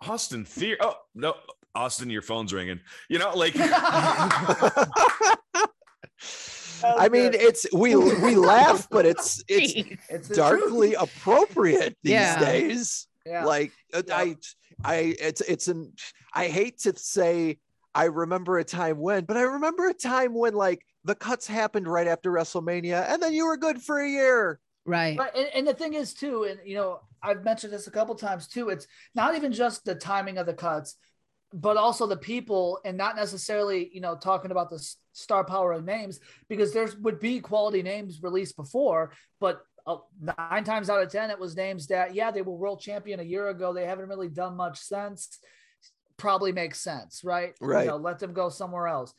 [0.02, 0.78] Austin Theory.
[0.82, 1.36] Oh no,
[1.76, 2.80] Austin, your phone's ringing.
[3.08, 3.54] You know, like.
[6.82, 9.74] I mean, it's we we laugh, but it's it's
[10.10, 11.02] it's darkly truth.
[11.18, 12.40] appropriate these Yeah.
[12.40, 13.08] days.
[13.26, 13.46] Yeah.
[13.46, 14.02] Like Yeah.
[14.12, 14.36] I
[14.84, 15.94] I it's it's an
[16.34, 17.58] I hate to say
[17.94, 21.88] I remember a time when, but I remember a time when like the cuts happened
[21.88, 24.60] right after WrestleMania, and then you were good for a year.
[24.86, 25.18] Right.
[25.18, 28.16] But and, and the thing is too, and you know, I've mentioned this a couple
[28.16, 28.70] times too.
[28.70, 30.96] It's not even just the timing of the cuts,
[31.54, 34.80] but also the people, and not necessarily you know talking about the
[35.14, 40.64] star power of names because there would be quality names released before, but Oh, nine
[40.64, 43.50] times out of ten it was names that yeah they were world champion a year
[43.50, 43.74] ago.
[43.74, 45.40] They haven't really done much since.
[46.18, 47.56] Probably makes sense, right?
[47.60, 47.86] Right.
[47.86, 49.14] You know, let them go somewhere else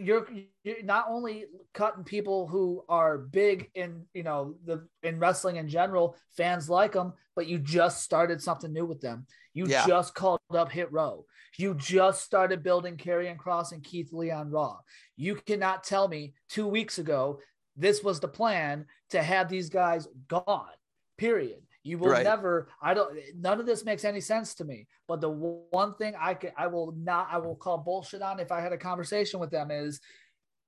[0.00, 0.28] you're
[0.62, 5.68] you're not only cutting people who are big in you know the in wrestling in
[5.68, 9.84] general fans like them but you just started something new with them you Yeah.
[9.88, 11.24] just called up hit row
[11.56, 14.76] you just started building Karrion Kross and Keith Lee on Raw.
[15.16, 17.40] You cannot tell me two weeks ago
[17.78, 20.68] this was the plan to have these guys gone.
[21.16, 21.62] Period.
[21.84, 22.24] You will Right.
[22.24, 22.68] never.
[22.82, 23.16] I don't.
[23.36, 24.88] None of this makes any sense to me.
[25.06, 27.28] But the one thing I can, I will not.
[27.30, 30.00] I will call bullshit on if I had a conversation with them is,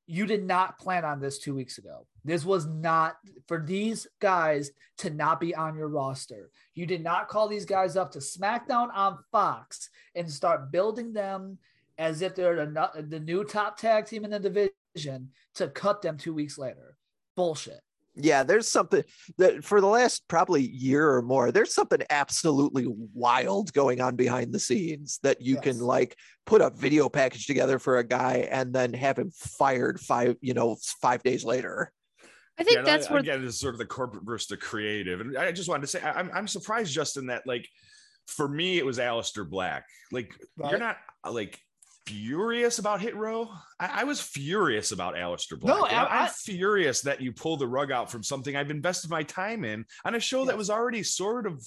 [0.07, 2.07] you did not plan on this two weeks ago.
[2.25, 6.51] This was not for these guys to not be on your roster.
[6.75, 11.59] You did not call these guys up to SmackDown on Fox and start building them
[11.99, 16.35] as if they're the new top tag team in the division to cut them two
[16.35, 16.97] weeks later.
[17.37, 17.81] Bullshit.
[18.17, 19.05] Yeah, there's something
[19.39, 24.53] that for the last probably year or more, there's something absolutely wild going on behind
[24.53, 28.73] the scenes that you can like put a video package together for a guy and
[28.75, 31.93] then have him fired five, you know, five days later.
[32.59, 35.21] I think Yeah, that's I, where again it's sort of the corporate versus the creative.
[35.21, 37.67] And I just wanted to say I- I'm I'm surprised, Justin, that like
[38.27, 39.87] for me it was Aleister Black.
[40.13, 40.71] Like Right.
[40.73, 41.59] you're not like
[42.11, 43.49] furious about Hit Row.
[43.79, 45.77] I, I was furious about Aleister Black.
[45.79, 49.23] No, I- I'm furious that you pull the rug out from something I've invested my
[49.23, 51.65] time in on a show that was already sort of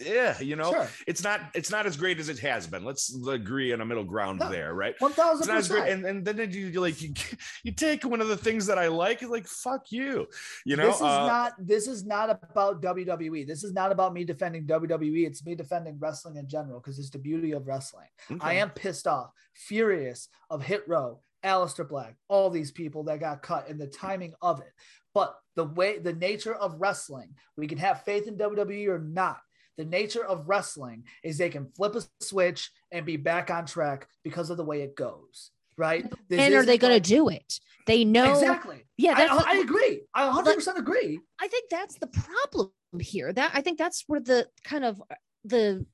[0.00, 0.88] yeah, you know, Sure.
[1.06, 2.84] it's not it's not as great as it has been.
[2.84, 4.50] Let's agree on a middle ground No.
[4.50, 4.94] there, right?
[4.98, 5.80] Thousand as great.
[5.82, 6.04] percent.
[6.06, 7.12] And, and then you you like you,
[7.64, 10.26] you take one of the things that I like, like fuck you.
[10.64, 13.46] You know, this is uh, not this is not about WWE.
[13.46, 15.26] This is not about me defending WWE.
[15.26, 18.08] It's me defending wrestling in general because it's the beauty of wrestling.
[18.40, 23.42] I am pissed off, furious of Hit Row, Aleister Black, all these people that got
[23.42, 24.72] cut and the timing of it.
[25.14, 29.40] But the way, the nature of wrestling, we can have faith in WWE or not.
[29.78, 34.08] The nature of wrestling is they can flip a switch and be back on track
[34.24, 35.52] because of the way it goes.
[35.76, 36.04] Right?
[36.28, 37.60] This and are they going to do it?
[37.86, 38.32] They know.
[38.32, 38.84] Exactly.
[38.96, 39.46] Yeah, I, that's.
[39.46, 40.02] I, I agree.
[40.12, 41.20] I 100% agree.
[41.40, 43.32] I think that's the problem here.
[43.32, 45.00] That I think that's where the kind of
[45.44, 45.86] the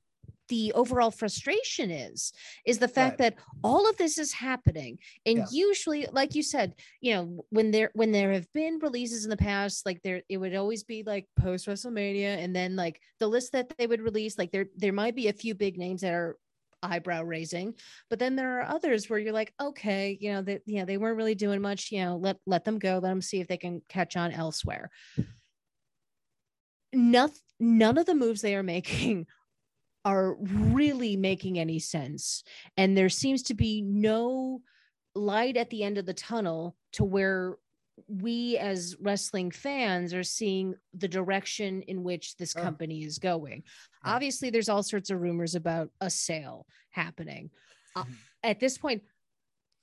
[0.49, 2.31] the overall frustration is
[2.65, 4.99] is the fact that all of this is happening.
[5.25, 5.45] And Yeah.
[5.51, 9.37] usually like you said you know when there when there have been releases in the
[9.37, 13.51] past like there it would always be like post wrestlemania and then like the list
[13.53, 16.37] that they would release like there there might be a few big names that are
[16.83, 17.73] eyebrow raising
[18.09, 20.97] but then there are others where you're like okay you know that you know they
[20.97, 23.57] weren't really doing much you know let let them go let them see if they
[23.57, 24.91] can catch on elsewhere.
[26.93, 29.27] None, none of the moves they are making
[30.05, 32.43] are really making any sense.
[32.77, 34.61] And there seems to be no
[35.15, 37.57] light at the end of the tunnel to where
[38.07, 43.63] we as wrestling fans are seeing the direction in which this company is going.
[44.03, 47.49] Obviously there's all sorts of rumors about a sale happening.
[47.95, 48.13] Uh, Mhm.
[48.43, 49.01] at this point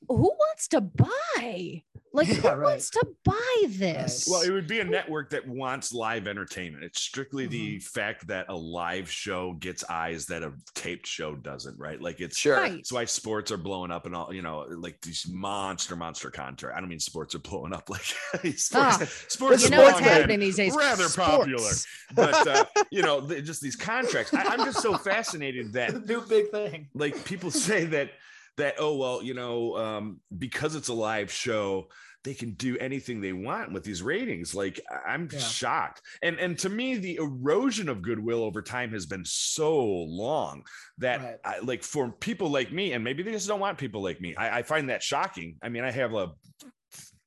[0.08, 1.82] who wants to buy
[2.14, 2.58] like who right.
[2.58, 6.84] wants to buy this Well, it would be a network that wants live entertainment.
[6.84, 7.78] It's strictly the Mm-hmm.
[7.80, 11.98] fact that a live show gets eyes that a taped show doesn't, right?
[12.00, 12.56] Like it's Sure.
[12.56, 12.72] Right.
[12.74, 16.76] That's why sports are blowing up and all, you know, like these monster, monster contract.
[16.76, 18.70] I don't mean sports are blowing up like sports.
[18.74, 21.16] Ah, sports you are know what's happening these days rather Sports.
[21.38, 21.70] popular.
[22.14, 24.34] But uh, you know, the, just these contracts.
[24.34, 26.88] I, I'm just so fascinated that New big thing.
[26.94, 28.10] like people say that
[28.56, 31.86] that oh well you know um because it's a live show
[32.24, 35.38] they can do anything they want with these ratings like I- i'm Yeah.
[35.38, 40.64] shocked and and to me the erosion of goodwill over time has been so long
[40.98, 41.36] that Right.
[41.44, 44.36] I, like for people like me and maybe they just don't want people like me
[44.36, 46.32] I, I find that shocking i mean i have a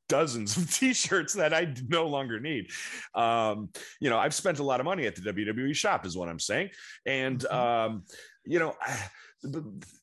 [0.07, 2.67] dozens of t-shirts that I no longer need.
[3.15, 6.29] Um, you know, I've spent a lot of money at the WWE shop, is what
[6.29, 6.69] I'm saying.
[7.07, 7.51] And Mhm.
[7.53, 8.03] um,
[8.45, 8.75] you know,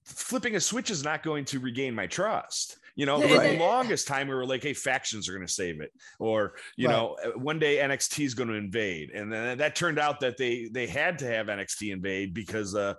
[0.05, 2.77] flipping a switch is not going to regain my trust.
[2.95, 5.81] You know, for the longest time we were like, "Hey, factions are going to save
[5.81, 6.95] it," or you Right.
[6.95, 10.37] know, uh, one day NXT is going to invade, and then that turned out that
[10.37, 12.95] they they had to have NXT invade because uh,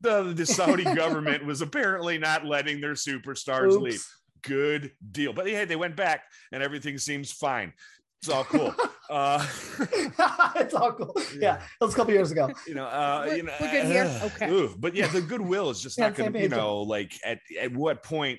[0.00, 3.82] the the Saudi government was apparently not letting their superstars Oops.
[3.82, 4.06] leave.
[4.42, 6.22] Good deal, but hey, they went back,
[6.52, 7.72] and everything seems fine.
[8.20, 8.74] It's all cool.
[9.10, 9.46] uh,
[10.56, 11.16] it's all cool.
[11.40, 12.50] Yeah, that was a couple years ago.
[12.66, 14.04] you know, uh, We're- you know, we're good here?
[14.04, 14.50] uh, Okay.
[14.50, 17.12] ooh, but yeah, the goodwill is just Yeah, not going same to, you know, like
[17.24, 18.38] at at what point.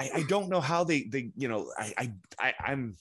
[0.00, 2.96] I, I don't know how they they you know I, I I I'm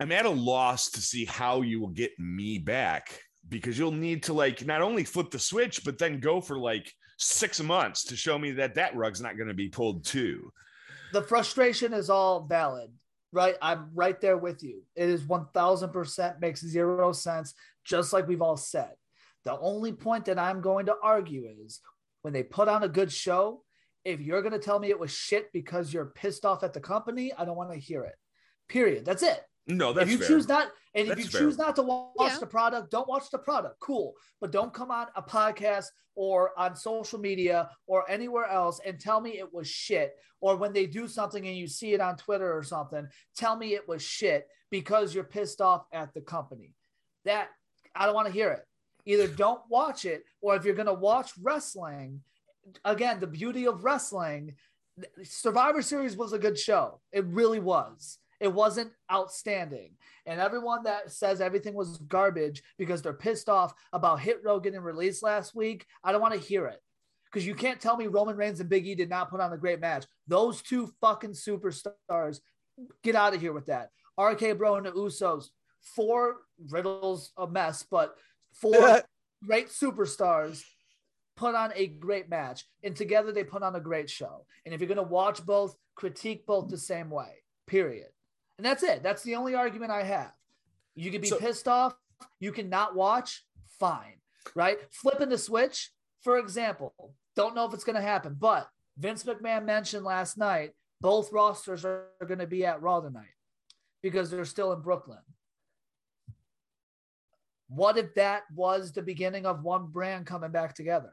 [0.00, 4.22] I'm at a loss to see how you will get me back because you'll need
[4.24, 8.16] to like not only flip the switch but then go for like six months to
[8.16, 10.50] show me that that rug's not going to be pulled too.
[11.12, 12.90] the frustration is all valid,
[13.32, 13.56] right?
[13.60, 14.82] I'm right there with you.
[14.96, 18.92] It is 1000% makes zero sense, just like we've all said.
[19.44, 21.80] The only point that I'm going to argue is
[22.22, 23.62] when they put on a good show,
[24.04, 26.80] if you're going to tell me it was shit because you're pissed off at the
[26.80, 28.14] company, I don't want to hear it.
[28.68, 29.04] Period.
[29.04, 29.40] That's it.
[29.68, 30.26] No, that's if you fair.
[30.28, 31.40] choose not and if you fair.
[31.42, 32.38] choose not to watch Yeah.
[32.38, 33.78] the product don't watch the product.
[33.80, 34.14] Cool.
[34.40, 39.20] But don't come on a podcast or on social media or anywhere else and tell
[39.20, 40.16] me it was shit.
[40.40, 43.74] Or when they do something and you see it on twitter or something tell me
[43.74, 46.74] it was shit because you're pissed off at the company.
[47.24, 47.48] That
[47.94, 48.64] i don't want to hear it.
[49.04, 52.22] Either don't watch it or if you're going to watch wrestling
[52.84, 54.54] again the beauty of wrestling
[55.22, 57.00] survivor series was a good show.
[57.12, 59.92] It really was it wasn't outstanding.
[60.26, 64.80] And everyone that says everything was garbage because they're pissed off about Hit Row getting
[64.80, 66.80] released last week, I don't want to hear it.
[67.24, 69.58] Because you can't tell me Roman Reigns and Big E did not put on a
[69.58, 70.06] great match.
[70.26, 72.40] Those two fucking superstars,
[73.02, 73.90] get out of here with that.
[74.18, 75.46] RK Bro and the Usos,
[75.80, 76.36] four
[76.70, 78.14] riddles a mess, but
[78.54, 79.02] four
[79.46, 80.62] great superstars
[81.36, 82.64] put on a great match.
[82.82, 84.46] And together they put on a great show.
[84.64, 87.30] And if you're going to watch both, critique both the same way,
[87.66, 88.08] period.
[88.58, 89.02] And that's it.
[89.02, 90.32] That's the only argument I have.
[90.94, 91.94] You can be So- pissed off.
[92.40, 93.46] You can not watch.
[93.78, 94.20] Fine.
[94.54, 94.78] Right?
[94.92, 95.92] Flipping the switch,
[96.22, 100.72] for example, don't know if it's going to happen, but Vince McMahon mentioned last night
[101.00, 103.36] both rosters are going to be at Raw tonight
[104.02, 105.20] because they're still in Brooklyn.
[107.68, 111.12] What if that was the beginning of one brand coming back together?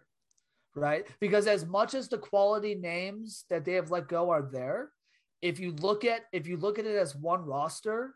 [0.74, 1.06] Right?
[1.20, 4.90] Because as much as the quality names that they have let go are there,
[5.42, 8.16] if you look at if you look at it as one roster,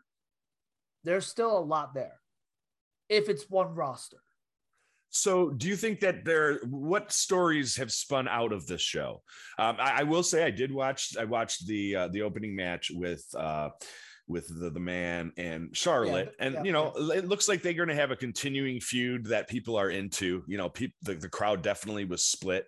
[1.04, 2.20] there's still a lot there.
[3.08, 4.18] If it's one roster.
[5.12, 6.60] So, do you think that there?
[6.68, 9.22] What stories have spun out of this show?
[9.58, 11.16] Um, I, I will say I did watch.
[11.18, 13.70] I watched the uh, the opening match with uh,
[14.28, 17.72] with the, the man and Charlotte, Yeah, and yeah, you know it looks like they're
[17.74, 20.44] going to have a continuing feud that people are into.
[20.46, 22.66] You know, people the, the crowd definitely was split.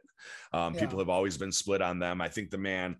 [0.52, 0.80] Um, Yeah.
[0.80, 2.20] People have always been split on them.
[2.20, 2.96] I think the man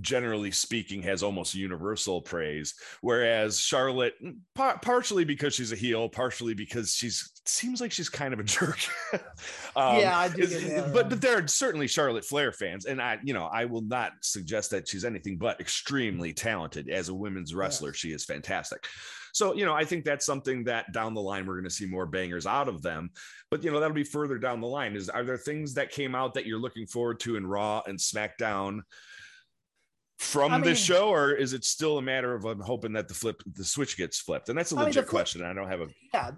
[0.00, 2.74] generally speaking has almost universal praise.
[3.00, 4.14] Whereas charlotte
[4.54, 8.42] par- partially because she's a heel partially because she's seems like she's kind of a
[8.44, 8.78] jerk.
[9.76, 13.32] Um, Yeah, I do but but there are certainly charlotte flair fans and i you
[13.32, 16.88] know i will not suggest that she's anything but extremely talented.
[16.88, 18.86] As a women's wrestler she is fantastic.
[19.32, 21.86] So you know i think that's something that down the line we're going to see
[21.86, 23.10] more bangers out of them.
[23.50, 24.96] But you know that'll be further down the line.
[24.96, 27.98] Is are there things that came out that you're looking forward to in raw and
[27.98, 28.80] smackdown
[30.18, 33.14] from I mean- show, or is it still a matter of I'm hoping that the
[33.14, 34.48] flip the switch gets flipped?
[34.48, 35.42] And that's a I mean, legit flip- question.
[35.44, 36.32] I don't have a Yeah.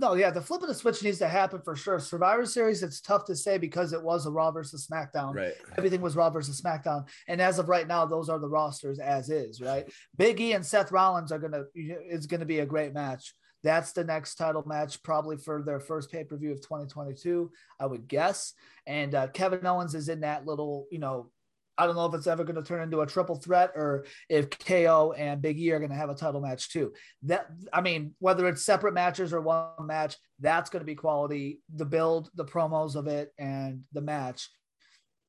[0.00, 2.00] No, yeah, the flip of the switch needs to happen for sure.
[2.00, 5.36] Survivor Series, it's tough to say because it was a Raw versus SmackDown.
[5.36, 5.54] right.
[5.78, 9.30] Everything was Raw versus SmackDown, and as of right now, those are the rosters as
[9.30, 9.60] is.
[9.60, 13.34] Right, Big E and Seth Rollins are gonna is gonna be a great match.
[13.62, 17.86] That's the next title match, probably for their first pay per view of 2022, I
[17.86, 18.52] would guess.
[18.88, 21.30] And uh, Kevin Owens is in that little, you know,
[21.76, 24.50] I don't know if it's ever going to turn into a triple threat or if
[24.50, 26.92] KO and Big E are going to have a title match too.
[27.24, 31.60] That I mean, whether it's separate matches or one match, that's going to be quality.
[31.74, 34.48] The build, the promos of it, and the match.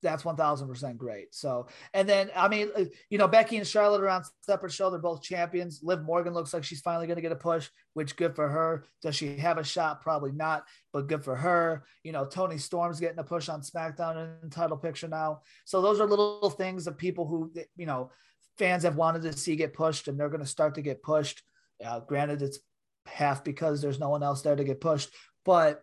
[0.05, 1.33] That's one thousand percent great.
[1.33, 4.89] So, and then I mean, uh, you know, Becky and Charlotte are on separate show.
[4.89, 5.81] They're both champions.
[5.83, 8.85] Liv Morgan looks like she's finally going to get a push, which good for her.
[9.01, 10.01] Does she have a shot?
[10.01, 10.63] Probably not,
[10.93, 11.83] but good for her.
[12.03, 15.41] You know, Toni Storm's getting a push on SmackDown in title picture now.
[15.65, 18.11] So those are little things of people who you know
[18.57, 21.41] fans have wanted to see get pushed, and they're going to start to get pushed.
[21.83, 22.59] Uh, granted, it's
[23.07, 25.09] half because there's no one else there to get pushed,
[25.43, 25.81] but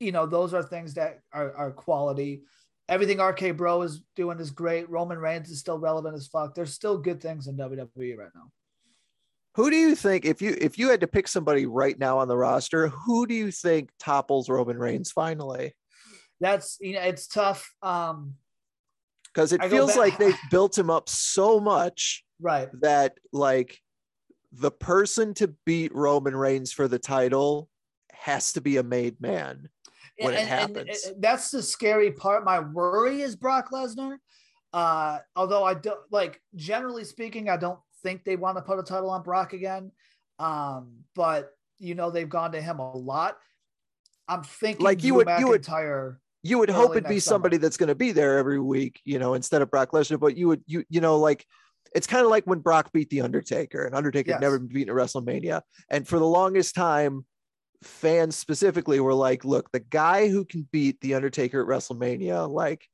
[0.00, 2.42] you know those are things that are, are quality.
[2.88, 4.88] Everything RK Bro is doing is great.
[4.88, 6.54] Roman Reigns is still relevant as fuck.
[6.54, 8.50] There's still good things in WWE right now.
[9.54, 12.28] Who do you think if you if you had to pick somebody right now on
[12.28, 15.74] the roster, who do you think topples Roman Reigns finally?
[16.40, 17.70] That's you know it's tough.
[17.82, 18.34] Um
[19.32, 22.68] because it I feels like they've built him up so much right.
[22.80, 23.78] that like
[24.52, 27.68] the person to beat Roman Reigns for the title
[28.12, 29.68] has to be a made man.
[30.18, 31.04] When And- and- happens.
[31.06, 32.44] and that's the scary part.
[32.44, 34.16] My worry is Brock Lesnar.
[34.72, 38.82] Uh, although I don't like generally speaking, I don't think they want to put a
[38.82, 39.92] title on Brock again.
[40.38, 43.36] Um, but you know, they've gone to him a lot.
[44.28, 46.16] I'm thinking Like, you Drew would- you would- McIntyre.
[46.44, 47.34] You would hope it'd be next summer.
[47.36, 50.18] somebody that's going to be there every week, you know, instead of Brock Lesnar.
[50.18, 51.44] But you would you you know like
[51.94, 54.40] it's kind of like when Brock beat the Undertaker, and Undertaker Yes.
[54.40, 57.26] never beaten at WrestleMania, and for the longest time,
[57.82, 62.88] fans specifically were like, "Look, the guy who can beat the Undertaker at WrestleMania, like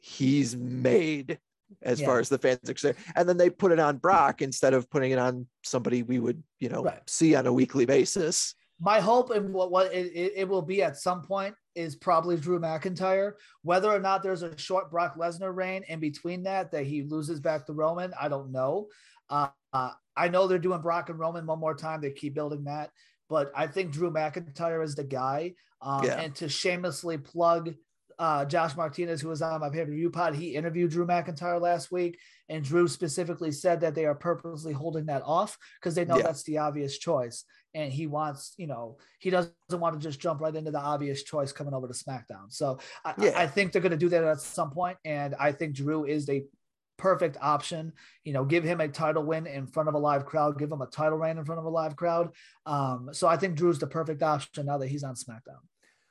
[0.00, 1.38] he's made."
[1.80, 2.06] As Yeah.
[2.08, 4.90] far as the fans are concerned, and then they put it on Brock instead of
[4.90, 7.00] putting it on somebody we would, you know, Right.
[7.08, 8.54] see on a weekly basis.
[8.78, 12.58] my hope and what what it, it, will be at some point is probably Drew
[12.58, 13.34] McIntyre.
[13.62, 17.38] Whether or not there's a short Brock Lesnar reign in between that that he loses
[17.40, 18.88] back to Roman, I don't know.
[19.30, 22.00] Uh, uh, I know they're doing Brock and Roman one more time.
[22.00, 22.90] They keep building that,
[23.32, 25.54] but I think Drew McIntyre is the guy.
[25.80, 26.20] Um, Yeah.
[26.20, 27.74] And to shamelessly plug
[28.18, 31.58] uh, Josh Martinez, who was on my pay per view pod, he interviewed Drew McIntyre
[31.58, 32.18] last week,
[32.50, 36.24] and Drew specifically said that they are purposely holding that off because they know Yeah.
[36.24, 40.42] that's the obvious choice and he wants, you know, he doesn't want to just jump
[40.42, 42.46] right into the obvious choice coming over to SmackDown.
[42.50, 43.32] So I, Yeah.
[43.34, 46.28] I think they're going to do that at some point, and I think Drew is
[46.28, 46.44] a
[47.02, 47.92] perfect option.
[48.22, 50.80] You know, give him a title win in front of a live crowd, give him
[50.80, 52.30] a title reign in front of a live crowd.
[52.64, 55.60] Um, so I think Drew's the perfect option now that he's on SmackDown.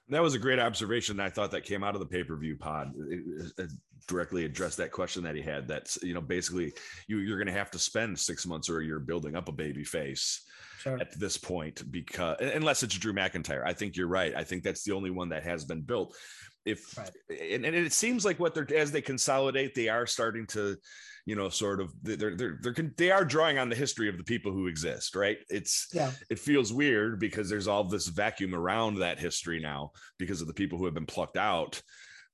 [0.09, 1.21] That was a great observation.
[1.21, 2.91] I thought that came out of the pay per view pod.
[3.09, 3.71] It, it
[4.07, 5.69] directly addressed that question that he had.
[5.69, 6.73] That's you know basically
[7.07, 9.53] you you're going to have to spend six months or a year building up a
[9.53, 10.41] baby face
[10.81, 10.97] Sure.
[10.99, 13.63] at this point because unless it's Drew McIntyre.
[13.63, 14.33] I think you're right.
[14.35, 16.15] I think that's the only one that has been built.
[16.65, 17.09] If Right.
[17.39, 20.77] and, and it seems like what they're as they consolidate, they are starting to,
[21.25, 24.23] you know, sort of they're they're they're they are drawing on the history of the
[24.23, 25.37] people who exist, right?
[25.49, 26.11] It's Yeah.
[26.29, 30.53] it feels weird because there's all this vacuum around that history now because of the
[30.53, 31.81] people who have been plucked out.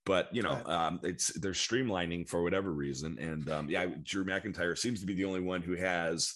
[0.05, 0.67] But you know, Right.
[0.87, 5.13] um, it's they're streamlining for whatever reason, and um, yeah, Drew McIntyre seems to be
[5.13, 6.33] the only one who has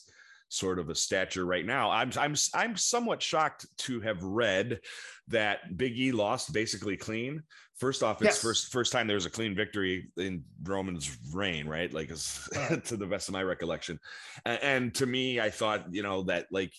[0.49, 1.89] sort of a stature right now.
[1.89, 4.81] I'm I'm I'm somewhat shocked to have read
[5.29, 7.43] that Big E lost basically clean.
[7.81, 8.41] First off, it's Yes.
[8.43, 11.91] first first time there was a clean victory in Roman's reign, right?
[11.91, 12.09] Like,
[12.83, 13.99] to the best of my recollection.
[14.45, 16.71] And, and to me, I thought, you know, that like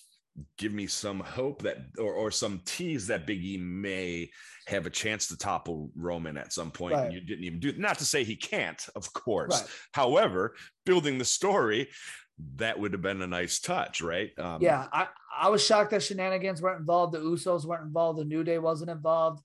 [0.59, 4.31] give me some hope that or, or some tease that Big E may
[4.69, 6.95] have a chance to topple Roman at some point.
[6.95, 7.07] Right.
[7.07, 9.61] And you didn't even do not to say he can't, of course.
[9.63, 9.71] Right.
[9.95, 10.55] However,
[10.87, 11.89] building the story,
[12.59, 14.31] that would have been a nice touch, right?
[14.39, 17.13] Um, Yeah, I, I was shocked that shenanigans weren't involved.
[17.13, 18.21] The Usos weren't involved.
[18.21, 19.43] The New Day wasn't involved.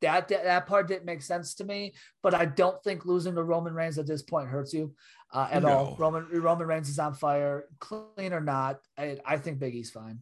[0.00, 1.92] That, that that part didn't make sense to me.
[2.22, 4.94] But I don't think losing to Roman Reigns at this point hurts you
[5.32, 5.96] uh, at all.
[5.98, 8.80] Roman Roman Reigns is on fire, clean or not.
[8.98, 10.20] I, I think Big E's fine.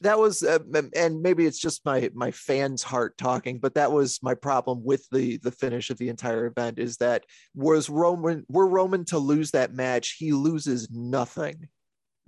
[0.00, 0.58] that was uh,
[0.94, 5.06] and maybe it's just my my fans heart talking but that was my problem with
[5.10, 9.50] the the finish of the entire event is that was roman were roman to lose
[9.50, 11.68] that match he loses nothing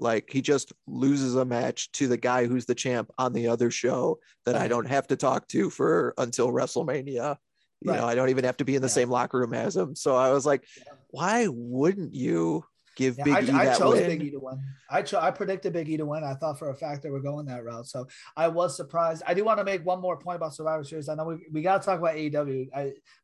[0.00, 3.70] like he just loses a match to the guy who's the champ on the other
[3.70, 7.36] show that i don't have to talk to for until wrestlemania
[7.80, 8.92] you know i don't even have to be in the Yeah.
[8.92, 10.94] same locker room as him so i was like Yeah.
[11.10, 12.64] why wouldn't you
[12.96, 14.60] give Yeah, big I, e I chose win Big E to win.
[14.90, 16.24] I cho- I predicted Big E to win.
[16.24, 17.86] I thought for a fact they were going that route.
[17.86, 19.22] So I was surprised.
[19.26, 21.08] I do want to make one more point about Survivor Series.
[21.08, 22.66] I know we, we got to talk about AEW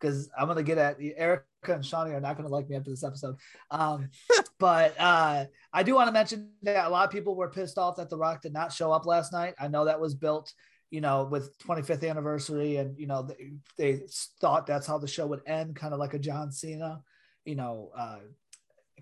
[0.00, 2.76] because I'm going to get at Erica and Shonny are not going to like me
[2.76, 3.36] after this episode.
[3.70, 4.10] Um,
[4.58, 7.96] but uh, I do want to mention that a lot of people were pissed off
[7.96, 9.54] that The Rock did not show up last night.
[9.58, 10.52] I know that was built,
[10.90, 14.02] you know, with 25th anniversary, and you know they, they
[14.40, 17.02] thought that's how the show would end, kind of like a John Cena,
[17.44, 18.18] you know, uh,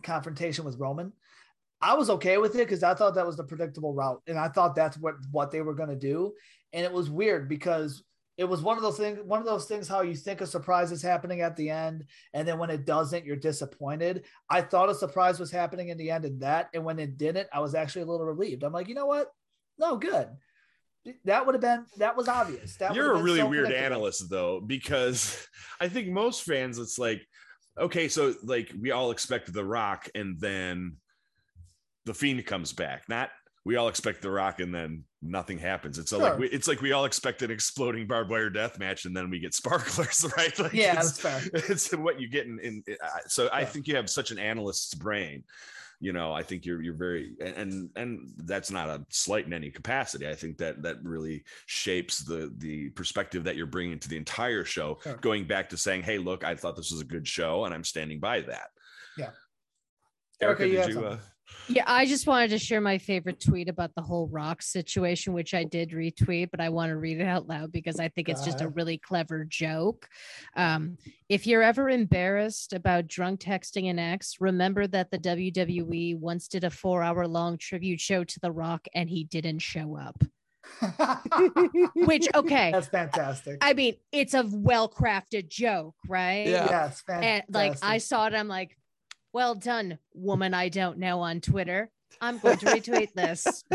[0.02, 1.12] confrontation with Roman.
[1.80, 4.48] I was okay with it because I thought that was the predictable route, and I
[4.48, 6.32] thought that's what what they were going to do.
[6.72, 8.02] And it was weird because
[8.36, 9.20] it was one of those things.
[9.24, 12.46] One of those things how you think a surprise is happening at the end, and
[12.46, 14.24] then when it doesn't, you're disappointed.
[14.50, 17.48] I thought a surprise was happening in the end, and that, and when it didn't,
[17.52, 18.64] I was actually a little relieved.
[18.64, 19.28] I'm like, you know what?
[19.78, 20.28] No, good.
[21.26, 22.76] That would have been that was obvious.
[22.76, 25.46] That You're a really so weird analyst though, because
[25.80, 27.24] I think most fans, it's like,
[27.78, 30.96] okay, so like we all expect The Rock, and then
[32.04, 33.04] the Fiend comes back.
[33.08, 33.30] Not
[33.64, 36.30] we all expect the rock and then nothing happens it's so Sure.
[36.30, 39.30] like we, it's like we all expect an exploding barbed wire death match and then
[39.30, 41.60] we get sparklers right like Yeah, it's, that's fair.
[41.70, 42.84] it's what you get in, in
[43.26, 45.44] so i think you have such an analyst's brain
[46.00, 49.70] you know i think you're you're very and and, that's not a slight in any
[49.70, 54.16] capacity i think that that really shapes the the perspective that you're bringing to the
[54.16, 55.14] entire show Sure.
[55.16, 57.84] going back to saying hey look i thought this was a good show and i'm
[57.84, 58.70] standing by that
[59.16, 59.30] Yeah.
[60.42, 61.18] erica, Erica, you did you.
[61.68, 65.54] Yeah, I just wanted to share my favorite tweet about the whole rock situation, which
[65.54, 68.44] I did retweet, but I want to read it out loud because I think it's
[68.44, 70.08] just a really clever joke.
[70.56, 76.48] Um, if you're ever embarrassed about drunk texting an ex, remember that the WWE once
[76.48, 80.22] did a four hour long tribute show to The Rock and he didn't show up.
[81.94, 83.58] Which, okay, That's fantastic.
[83.60, 86.46] I mean, it's a well crafted joke, right?
[86.46, 86.66] Yeah.
[86.68, 88.76] Yes, And like I saw it, I'm like,
[89.34, 91.90] well done, woman I don't know on Twitter.
[92.20, 93.64] I'm going to retweet this.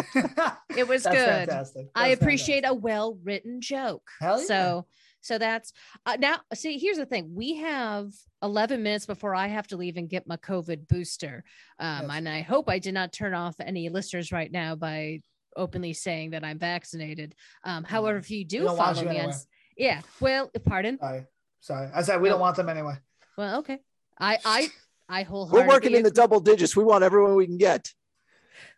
[0.78, 1.26] It was That's good.
[1.50, 1.88] fantastic.
[1.94, 2.78] I appreciate fantastic.
[2.80, 4.08] a well written joke.
[4.22, 4.46] Hell yeah.
[4.46, 4.86] So
[5.22, 5.74] so that's
[6.06, 8.10] uh, now see here's the thing we have
[8.42, 11.44] 11 minutes before i have to leave and get my covid booster
[11.78, 12.12] um, Yes.
[12.14, 15.20] and i hope i did not turn off any listeners right now by
[15.58, 17.36] openly saying that i'm vaccinated
[17.66, 19.34] um, however if you do follow me on anyway.
[19.76, 21.26] yeah well pardon Sorry,
[21.60, 21.90] sorry.
[21.94, 22.96] I said we don't want them anyway.
[23.38, 23.80] well okay
[24.18, 24.68] i i
[25.10, 26.76] i We're wholeheartedly working in the double digits.
[26.76, 27.92] We want everyone we can get.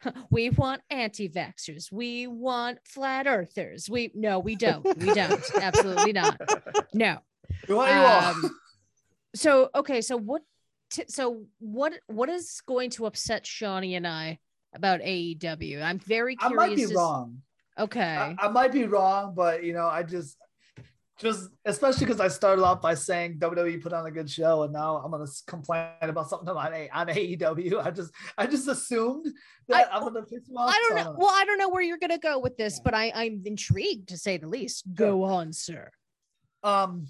[0.31, 1.91] we want anti-vaxxers.
[1.91, 3.89] We want flat earthers.
[3.89, 4.83] We no we don't.
[4.97, 5.43] We don't.
[5.61, 6.39] Absolutely not.
[6.93, 7.17] No.
[7.67, 8.23] We want you all.
[8.31, 8.55] Um,
[9.35, 10.41] so okay so what
[10.89, 14.37] t- so what what is going to upset shonny and i
[14.75, 17.41] about aew i'm very I might be to wrong.
[17.79, 18.01] okay.
[18.01, 20.37] I, I might be wrong, but you know, I just,
[21.21, 24.73] just especially because I started off by saying WWE put on a good show, and
[24.73, 27.81] now I'm gonna complain about something on A on AEW.
[27.85, 29.27] I just, I just assumed
[29.67, 30.73] that I, am gonna piss you off.
[30.73, 32.81] i don't know well i don't know where you're gonna go with this Yeah.
[32.83, 35.89] but i i'm intrigued to say the least go on sir
[36.63, 37.07] Um,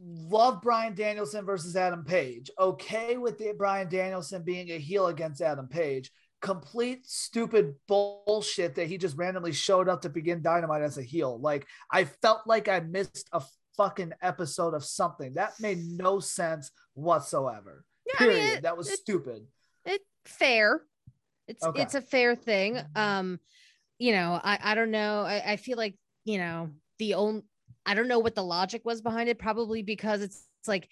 [0.00, 2.50] love Bryan Danielson versus Adam Page.
[2.58, 6.10] Okay with the Bryan Danielson being a heel against Adam Page.
[6.40, 11.38] Complete stupid bullshit that he just randomly showed up to begin Dynamite as a heel.
[11.40, 13.42] Like I felt like I missed a
[13.76, 17.84] fucking episode of something that made no sense whatsoever.
[18.06, 18.54] yeah i mean Period.
[18.58, 19.46] it, that was it- stupid.
[19.84, 20.82] it fair
[21.46, 21.82] it's Okay.
[21.82, 23.38] it's a fair thing um
[24.00, 27.42] you know i i don't know i, I feel like you know the only
[27.86, 30.88] i don't know what the logic was behind it probably because it's, it's like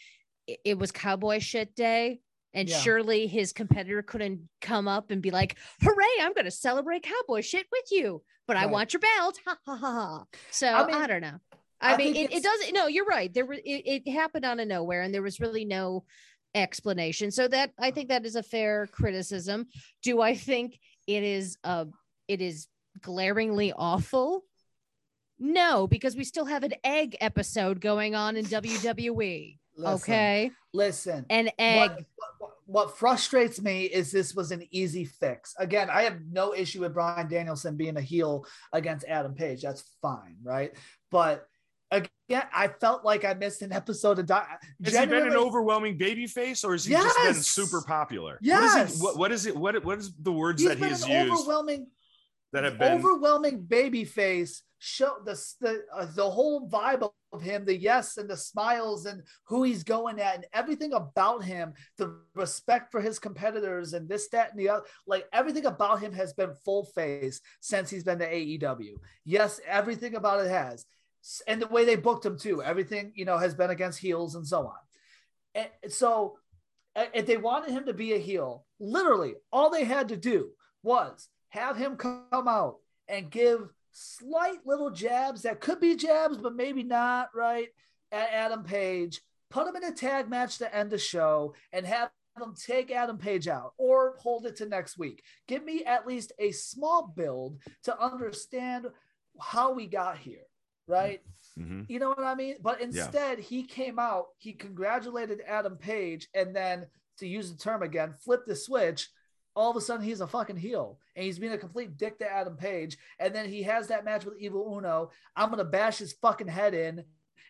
[0.47, 2.21] it, it was cowboy shit day
[2.57, 2.79] and Yeah.
[2.79, 7.67] surely his competitor couldn't come up and be like hooray i'm gonna celebrate cowboy shit
[7.71, 9.39] with you but i want your belt.
[9.47, 10.25] Ha ha ha ha.
[10.51, 11.39] So I i, don't know.
[11.81, 13.33] I, I mean it, it doesn't no you're right.
[13.33, 16.05] There was it, it happened out of nowhere and there was really no
[16.55, 17.31] explanation.
[17.31, 19.67] So that i think that is a fair criticism.
[20.03, 21.87] Do i think it is uh
[22.29, 22.69] it is
[23.03, 24.45] glaringly awful?
[25.39, 30.51] No because we still have an egg episode going on in wwe Listen, okay?
[30.73, 31.27] Listen.
[31.29, 32.07] an egg What,
[32.67, 35.55] what, what frustrates me is this was an easy fix.
[35.59, 39.63] Again, I have no issue with Bryan Danielson being a heel against Adam Page.
[39.63, 40.73] That's fine, right?
[41.11, 41.47] But
[41.91, 42.09] again,
[42.53, 44.27] I felt like I missed an episode of.
[44.27, 44.47] Di-
[44.85, 48.33] Has he been an overwhelming baby face or has he just been super popular?
[48.33, 48.91] What Yes!
[48.95, 49.05] is it?
[49.05, 49.57] What, what is it?
[49.57, 51.87] What, what is the words He's that been he's an used overwhelming,
[52.53, 52.93] that have been?
[52.95, 54.63] overwhelming baby face.
[54.89, 59.21] Show the the uh, the whole vibe of him, the yes and the smiles and
[59.47, 64.29] who he's going at and everything about him, the respect for his competitors and this,
[64.29, 64.85] that, and the other.
[65.05, 68.95] Like everything about him has been full face since he's been to AEW.
[69.25, 70.87] Yes, everything about it has,
[71.49, 72.63] and the way they booked him too.
[72.63, 75.67] Everything you know has been against heels and so on.
[75.83, 76.39] And so,
[76.95, 80.51] if they wanted him to be a heel, literally all they had to do
[80.85, 82.77] was have him come out
[83.09, 87.69] and give slight little jabs that could be jabs, but maybe not, right?
[88.13, 92.11] At Adam Page, put him in a tag match to end the show and have
[92.37, 95.23] them take Adam Page out or hold it to next week.
[95.49, 98.87] Give me at least a small build to understand
[99.41, 100.45] how we got here,
[100.87, 101.23] right?
[101.59, 101.89] Mhm.
[101.89, 102.57] You know what I mean?
[102.61, 106.87] But instead, he came out, he congratulated Adam Page, and then
[107.17, 109.09] to use the term again, flipped the switch.
[109.57, 112.31] All of a sudden, he's a fucking heel, and he's being a complete dick to
[112.31, 112.99] Adam Page.
[113.19, 115.11] And then he has that match with Evil Uno.
[115.35, 117.03] I'm gonna bash his fucking head in,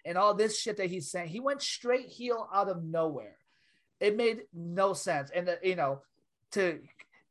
[0.04, 1.28] and all this shit that he's saying.
[1.28, 3.36] He went straight heel out of nowhere.
[3.98, 5.30] It made no sense.
[5.34, 6.00] And uh, you know,
[6.52, 6.78] to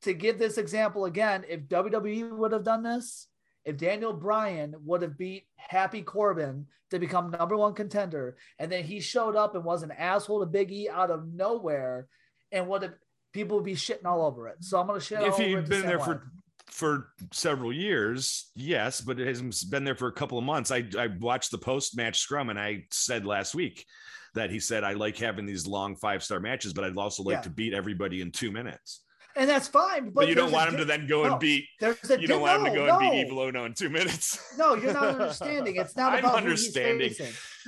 [0.02, 3.28] to give this example again, if WWE would have done this,
[3.64, 8.84] if Daniel Bryan would have beat Happy Corbin to become number one contender, and then
[8.84, 12.08] he showed up and was an asshole to Big E out of nowhere,
[12.52, 12.94] and would have
[13.36, 14.56] people would be shitting all over it.
[14.62, 16.32] So I'm gonna shit If he'd been there for
[16.68, 20.72] for several years, yes, but it hasn't been there for a couple of months.
[20.72, 23.86] I, I watched the post match scrum and I said last week
[24.34, 27.36] that he said, I like having these long five star matches, but I'd also like
[27.38, 27.42] Yeah.
[27.42, 29.02] to beat everybody in two minutes.
[29.38, 30.06] and that's fine.
[30.06, 32.20] But, But, you don't want him di- to then go no, and beat, There's a
[32.20, 33.12] you don't di- want him to no, go and no.
[33.12, 34.40] beat Evil Uno in two minutes.
[34.58, 35.76] No, you're not understanding.
[35.76, 37.14] It's not I'm about understanding.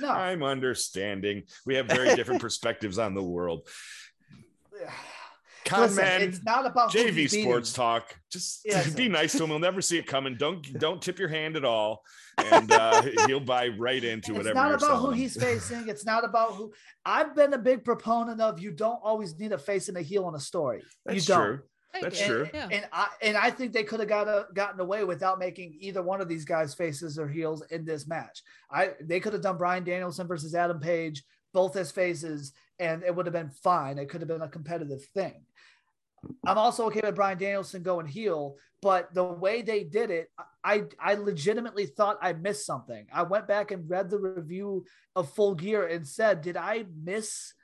[0.00, 1.42] No, I'm understanding.
[1.66, 3.68] We have very different perspectives on the world.
[5.68, 8.18] Con Listen, man, it's not about JV sports talk.
[8.32, 9.50] Just Yeah, be nice to him.
[9.50, 10.34] He'll never see it coming.
[10.36, 12.02] Don't don't tip your hand at all,
[12.38, 14.48] and uh, he'll buy right into It's whatever.
[14.48, 15.22] It's not you're about who selling him.
[15.22, 15.88] he's facing.
[15.88, 16.72] It's not about who.
[17.04, 18.58] I've been a big proponent of.
[18.60, 20.82] You don't always need a face and a heel in a story.
[21.04, 21.44] That's you don't.
[21.44, 21.60] true.
[22.00, 22.50] That's and, true.
[22.54, 22.68] Yeah.
[22.72, 26.02] And I and I think they could have got a, gotten away without making either
[26.02, 28.42] one of these guys faces or heels in this match.
[28.70, 33.14] I they could have done Bryan Danielson versus Adam Page both as faces, and it
[33.14, 33.98] would have been fine.
[33.98, 35.42] It could have been a competitive thing.
[36.46, 40.30] I'm also okay with Bryan Danielson going heel, but the way they did it,
[40.64, 43.06] I I legitimately thought I missed something.
[43.12, 47.54] I went back and read the review of Full Gear and said, did I miss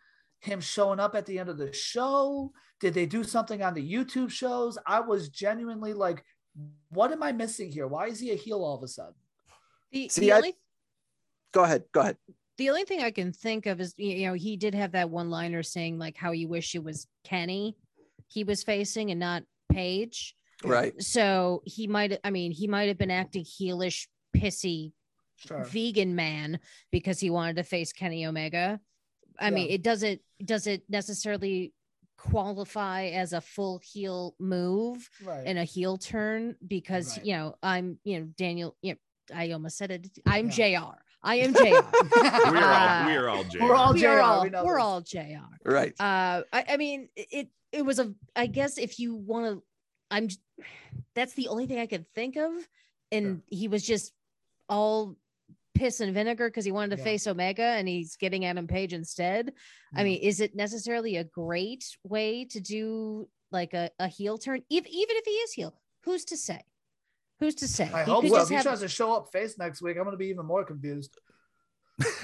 [0.40, 2.52] him showing up at the end of the show?
[2.80, 4.78] Did they do something on the YouTube shows?
[4.86, 6.24] I was genuinely like,
[6.90, 7.88] what am I missing here?
[7.88, 9.14] Why is he a heel all of a sudden?
[9.90, 10.52] The, See, the I-
[11.52, 11.84] Go ahead.
[11.92, 12.16] Go ahead.
[12.58, 15.30] The only thing I can think of is you know he did have that one
[15.30, 17.76] liner saying like how you wish it was Kenny
[18.26, 20.34] he was facing and not Page.
[20.64, 21.00] Right.
[21.02, 24.92] So he might I mean he might have been acting heelish, pissy
[25.36, 25.64] Sure.
[25.64, 26.60] vegan man
[26.92, 28.78] because he wanted to face Kenny Omega.
[29.38, 31.72] I mean, it doesn't does it necessarily
[32.16, 35.42] qualify as a full heel move Right.
[35.46, 37.26] and a heel turn because Right.
[37.26, 38.98] you know I'm you know Daniel you know,
[39.36, 40.78] I almost said it I'm Yeah.
[40.78, 40.98] JR.
[41.24, 41.60] I am JR.
[42.52, 43.58] We are all Uh, we are all Jay.
[43.60, 45.48] We're all we are all we we're all JR.
[45.64, 45.94] Right.
[45.98, 48.14] Uh, I, I mean, it it was a.
[48.36, 49.62] I guess if you want to,
[50.10, 50.28] I'm.
[51.14, 52.52] That's the only thing I could think of,
[53.10, 54.12] and he was just
[54.68, 55.16] all
[55.74, 57.04] piss and vinegar because he wanted to Yeah.
[57.04, 59.52] face Omega, and he's getting Adam Page instead.
[59.96, 64.62] I mean, is it necessarily a great way to do like a, a heel turn?
[64.68, 66.60] Even even if he is heel, who's to say?
[67.40, 67.90] Who's to say?
[67.92, 68.42] I He hope could so.
[68.42, 70.46] If he have- tries to show up face next week, I'm going to be even
[70.46, 71.16] more confused.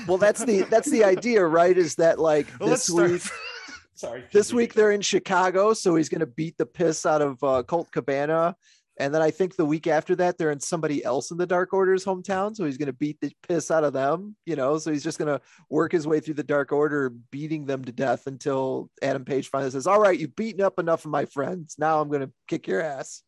[0.08, 1.76] Well, that's the that's the idea, right?
[1.76, 3.22] Is that like Well, this week?
[3.94, 4.24] Sorry.
[4.32, 7.62] This week they're in Chicago, so he's going to beat the piss out of uh,
[7.64, 8.56] Colt Cabana,
[8.98, 11.72] and then I think the week after that they're in somebody else in the Dark
[11.74, 14.34] Order's hometown, so he's going to beat the piss out of them.
[14.46, 17.66] You know, so he's just going to work his way through the Dark Order, beating
[17.66, 21.11] them to death until Adam Page finally says, "All right, you've beaten up enough of
[21.11, 21.76] my friends.
[21.78, 23.22] Now I'm going to kick your ass."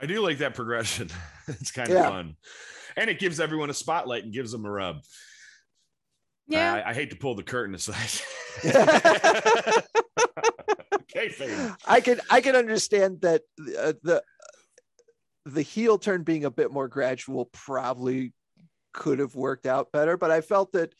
[0.00, 1.08] I do like that progression.
[1.48, 2.08] it's kind of Yeah.
[2.08, 2.36] fun,
[2.96, 5.02] and it gives everyone a spotlight and gives them a rub.
[6.48, 6.74] yeah.
[6.74, 8.10] I, I hate to pull the curtain aside.
[10.94, 11.76] okay, fame.
[11.86, 13.42] I can I can understand that
[13.78, 14.22] uh, the
[15.46, 18.32] the heel turn being a bit more gradual probably
[18.92, 20.92] could have worked out better, but I felt that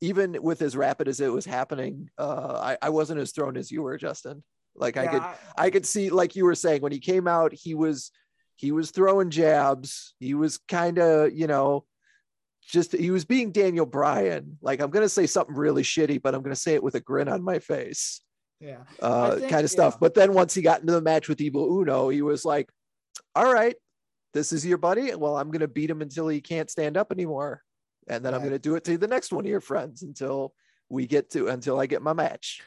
[0.00, 3.70] even with as rapid as it was happening, uh, I, I wasn't as thrown as
[3.70, 4.44] you were, Justin.
[4.76, 5.22] Like I could
[5.56, 8.12] I could see, like you were saying, when he came out, he was
[8.58, 10.14] he was throwing jabs.
[10.18, 11.84] He was kind of, you know,
[12.60, 14.58] just he was being Daniel Bryan.
[14.60, 17.28] Like I'm gonna say something really shitty, but I'm gonna say it with a grin
[17.28, 18.20] on my face
[18.60, 18.78] yeah.
[19.00, 19.94] uh, think- kind of stuff.
[19.94, 19.98] yeah.
[20.00, 22.70] But then once he got into the match with Evil Uno, he was like,
[23.34, 23.76] "All right,
[24.34, 25.14] this is your buddy.
[25.14, 27.62] Well, I'm gonna beat him until he can't stand up anymore,
[28.08, 30.52] and then I'm gonna do it to the next one of your friends until
[30.88, 32.62] we get to until I get my match."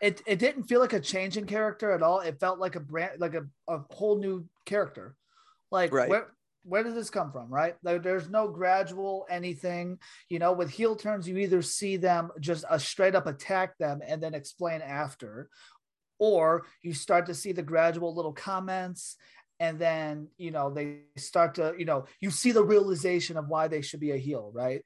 [0.00, 2.20] It, it didn't feel like a change in character at all.
[2.20, 5.14] It felt like a brand, like a, a whole new character.
[5.72, 6.08] Like Right.
[6.08, 6.28] where
[6.64, 7.48] where did this come from?
[7.52, 7.74] Right?
[7.82, 9.98] Like, there's no gradual anything.
[10.28, 14.00] You know, with heel turns, you either see them just a straight up attack them
[14.06, 15.48] and then explain after,
[16.20, 19.16] or you start to see the gradual little comments
[19.62, 23.68] and then you know they start to you know you see the realization of why
[23.68, 24.84] they should be a heel right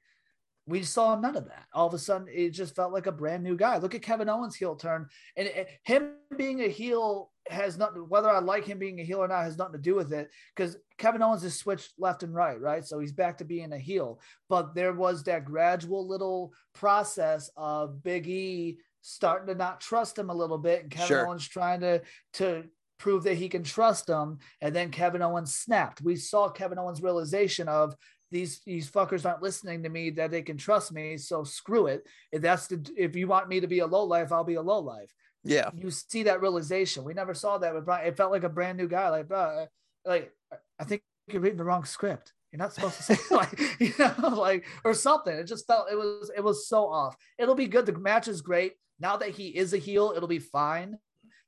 [0.67, 3.43] we saw none of that all of a sudden it just felt like a brand
[3.43, 7.77] new guy look at kevin owens heel turn and it, him being a heel has
[7.77, 10.11] nothing whether i like him being a heel or not has nothing to do with
[10.11, 12.85] it because kevin owens has switched left and right right?
[12.85, 14.19] So he's back to being a heel.
[14.49, 20.29] But there was that gradual little process of big e starting to not trust him
[20.29, 21.27] a little bit and kevin Sure.
[21.27, 22.01] owens trying to
[22.33, 22.63] to
[22.99, 24.39] prove that he can trust him.
[24.61, 26.01] And then kevin owens snapped.
[26.01, 27.95] We saw kevin owens realization of
[28.31, 32.03] these these fuckers aren't listening to me that they can trust me so screw it.
[32.31, 34.61] If that's the if you want me to be a low life i'll be a
[34.61, 37.03] low life Yeah, you see that realization.
[37.03, 39.39] We never saw that with bryan it felt like a brand new guy like bro
[39.39, 39.65] uh,
[40.05, 40.31] like
[40.79, 42.33] i think you're reading the wrong script.
[42.51, 45.33] You're not supposed to say like you know like or something.
[45.33, 47.15] It just felt it was it was so off.
[47.37, 47.85] It'll be good.
[47.85, 48.73] The match is great.
[48.99, 50.97] Now that he is a heel it'll be fine.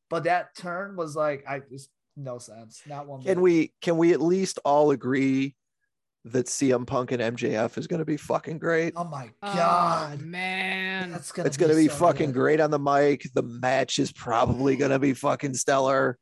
[0.09, 2.81] But that turn was like i just no sense.
[2.85, 3.21] Not one.
[3.21, 3.41] Can bit.
[3.41, 5.55] we can we at least all agree
[6.32, 8.93] that CM Punk and MJF is going to be fucking great?
[8.95, 11.11] Oh my Oh, god, man.
[11.11, 11.47] that's gonna.
[11.47, 12.39] It's going to be so fucking good.
[12.39, 13.23] great on the mic.
[13.34, 16.17] The match is probably going to be fucking stellar.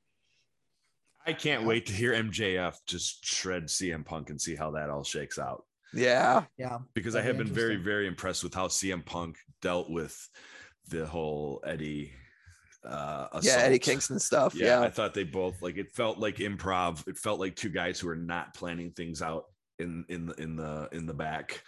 [1.26, 5.04] I can't wait to hear MJF just shred CM Punk and see how that all
[5.04, 5.66] shakes out.
[5.94, 6.44] Yeah.
[6.58, 9.90] Yeah, Because I That'd have be been very, very impressed with how CM Punk dealt
[9.90, 10.16] with
[10.90, 12.12] the whole Eddie.
[12.86, 13.82] Uh, Yeah, Eddie assault.
[13.82, 14.56] Kingston stuff.
[14.56, 14.82] Yeah, Yeah.
[14.82, 17.06] I thought they both like it felt like improv.
[17.08, 19.46] It felt like two guys who are not planning things out
[19.80, 21.64] in in the in the in the back,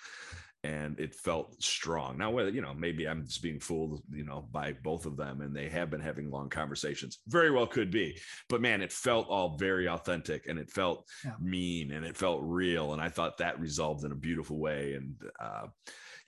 [0.63, 2.17] and it felt strong.
[2.17, 5.41] Now, whether you know, maybe I'm just being fooled, you know, by both of them,
[5.41, 7.19] and they have been having long conversations.
[7.27, 8.17] Very well could be,
[8.49, 11.35] but man, it felt all very authentic, and it felt Yeah.
[11.41, 15.15] mean, and it felt real, and I thought that resolved in a beautiful way, and.
[15.39, 15.67] uh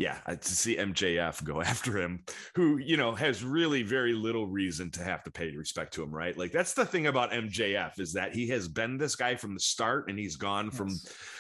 [0.02, 2.24] yeah, to see MJF go after him,
[2.56, 6.12] who you know has really very little reason to have to pay respect to him,
[6.12, 6.36] right?
[6.36, 9.60] Like that's the thing about MJF is that he has been this guy from the
[9.60, 10.90] start, and he's gone from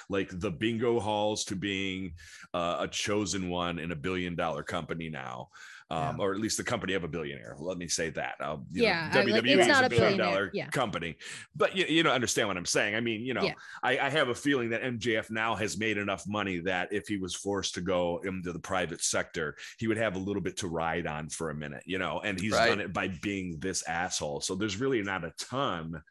[0.09, 2.13] like the bingo halls to being
[2.53, 5.49] uh, a chosen one in a billion dollar company now.
[5.91, 7.55] Um, or at least the company of a billionaire.
[7.59, 8.35] Let me say that.
[8.39, 10.67] Uh, you know, Yeah, I- like, WWE it's is not a a billion dollar yeah.
[10.69, 11.17] company,
[11.55, 12.95] but you, you don't understand what I'm saying.
[12.95, 13.55] I mean, you know, Yeah.
[13.83, 17.17] I, I have a feeling that MJF now has made enough money that if he
[17.17, 20.67] was forced to go into the private sector, he would have a little bit to
[20.69, 22.69] ride on for a minute, you know, and he's Right.
[22.69, 24.39] done it by being this asshole.
[24.41, 26.01] So there's really not a ton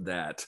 [0.00, 0.46] that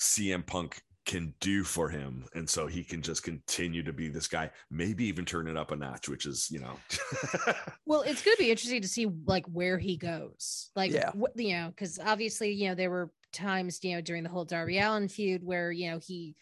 [0.00, 2.26] CM Punk can do for him.
[2.34, 5.72] And so he can just continue to be this guy, maybe even turn it up
[5.72, 6.78] a notch, which is, you know,
[7.86, 10.70] Well, it's going to be interesting to see like where he goes.
[10.76, 11.10] Like, Yeah.
[11.12, 14.44] what you know, because obviously, you know, there were times, you know, during the whole
[14.44, 16.36] Darby Allin feud where you know he,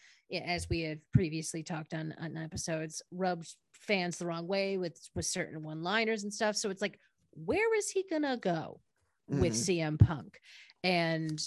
[0.45, 5.25] as we had previously talked on on episodes, rubbed fans the wrong way with with
[5.25, 6.55] certain one liners and stuff.
[6.55, 6.99] So it's like,
[7.31, 8.81] where is he gonna go
[9.27, 9.97] with Mhm.
[9.97, 10.39] CM Punk,
[10.83, 11.41] and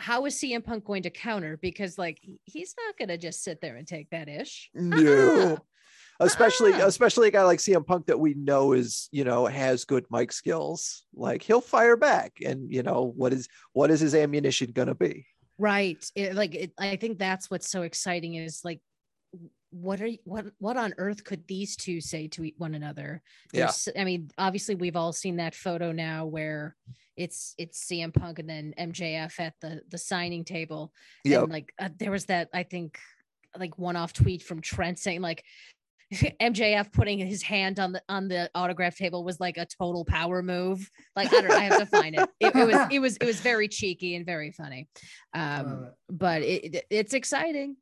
[0.00, 1.56] how is CM Punk going to counter?
[1.56, 4.70] Because like he's not gonna just sit there and take that ish.
[4.74, 5.58] No.
[6.22, 6.86] Especially, Ah.
[6.86, 10.32] especially a guy like CM Punk that we know is, you know, has good mic
[10.32, 11.04] skills.
[11.14, 15.26] Like he'll fire back, and you know what is what is his ammunition gonna be?
[15.56, 16.04] Right.
[16.14, 18.80] It, like it, I think that's what's so exciting is like
[19.70, 23.22] what are what what on earth could these two say to one another?
[23.52, 23.70] Yeah.
[23.96, 26.76] I mean, obviously we've all seen that photo now where
[27.20, 30.92] it's it's CM Punk and then MJF at the the signing table.
[31.24, 32.98] Yeah, like uh, there was that I think
[33.58, 35.44] like one off tweet from Trent saying like
[36.14, 40.42] MJF putting his hand on the on the autograph table was like a total power
[40.42, 40.90] move.
[41.14, 42.28] Like I don't know, I have to find it.
[42.40, 44.88] It, it was it was it was very cheeky and very funny.
[45.34, 46.16] Um, it.
[46.18, 47.76] but it, it- it's exciting.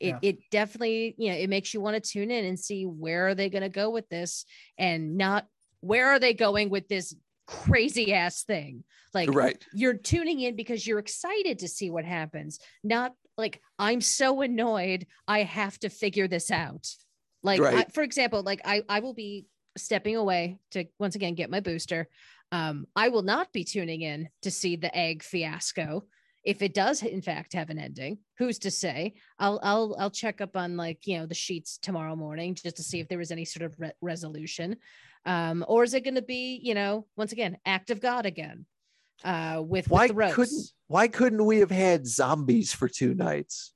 [0.00, 0.18] It, Yeah.
[0.22, 3.34] it definitely, you know, it makes you want to tune in and see where are
[3.36, 4.44] they going to go with this
[4.76, 5.46] and not
[5.80, 7.14] where are they going with this
[7.46, 8.84] crazy ass thing.
[9.14, 9.62] Like right.
[9.72, 15.06] you're tuning in because you're excited to see what happens, not like I'm so annoyed
[15.28, 16.88] I have to figure this out.
[17.42, 21.50] Like I, for example, like I I will be stepping away to once again get
[21.50, 22.08] my booster.
[22.52, 26.04] Um, I will not be tuning in to see the egg fiasco.
[26.44, 29.14] If it does in fact have an ending, who's to say?
[29.38, 32.82] I'll I'll I'll check up on like you know the sheets tomorrow morning just to
[32.82, 34.76] see if there was any sort of re- resolution,
[35.24, 38.66] um, or is it going to be you know once again act of God again,
[39.24, 43.72] uh, with, Why with the couldn't Why couldn't we have had zombies for two nights?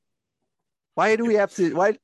[0.95, 1.75] Why do we have to?
[1.75, 1.99] Why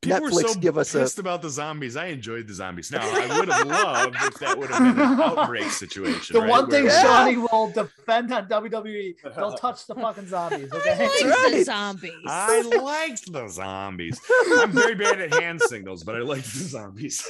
[0.00, 1.96] People were Netflix so give us a- pissed about the zombies.
[1.96, 2.92] I enjoyed the zombies.
[2.92, 6.34] Now, I would have loved if that would have been an outbreak situation.
[6.34, 7.04] The right, one thing where- Yeah.
[7.26, 10.70] Shonny will defend on WWE, don't touch the fucking zombies.
[10.72, 10.98] I Okay.
[11.28, 12.12] like the zombies.
[12.26, 14.20] I liked the zombies.
[14.58, 17.20] I'm very bad at hand signals, but I liked the zombies.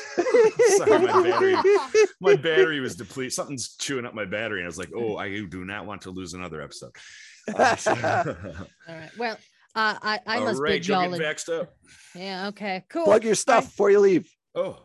[0.77, 1.57] Sorry, my battery.
[2.21, 3.33] My battery was depleted.
[3.33, 6.11] Something's chewing up my battery, and I was like, "Oh, I do not want to
[6.11, 6.93] lose another episode."
[7.57, 8.35] Uh,
[8.89, 9.11] All right.
[9.17, 9.39] Well,
[9.79, 11.19] uh, I I All must right, bid you'll y'all.
[11.19, 11.75] get ad- up.
[12.15, 12.49] yeah.
[12.49, 12.85] Okay.
[12.91, 13.05] Cool.
[13.05, 14.29] plug your stuff before you leave?
[14.55, 14.83] Oh,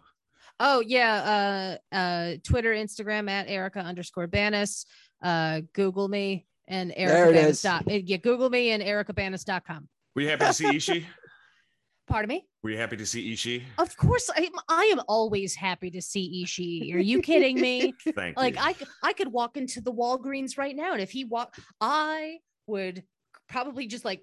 [0.59, 1.77] Oh yeah.
[1.91, 4.85] Uh, uh, Twitter, Instagram at Erica underscore Banas.
[5.21, 7.63] Uh, Google me and Erica it Banas.
[7.63, 9.87] Dot, uh, yeah, Google me and ericabanas.com.
[10.15, 11.05] were you happy to see Ishii?
[12.07, 12.45] Pardon me.
[12.61, 13.63] Were you happy to see Ishii?
[13.77, 14.51] Of course, I am.
[14.69, 16.93] I am always happy to see Ishii.
[16.93, 17.93] Are you kidding me?
[18.15, 18.61] Thank like you.
[18.61, 22.37] I, c- I could walk into the Walgreens right now, and if he walk, I
[22.67, 23.03] would
[23.49, 24.21] probably just like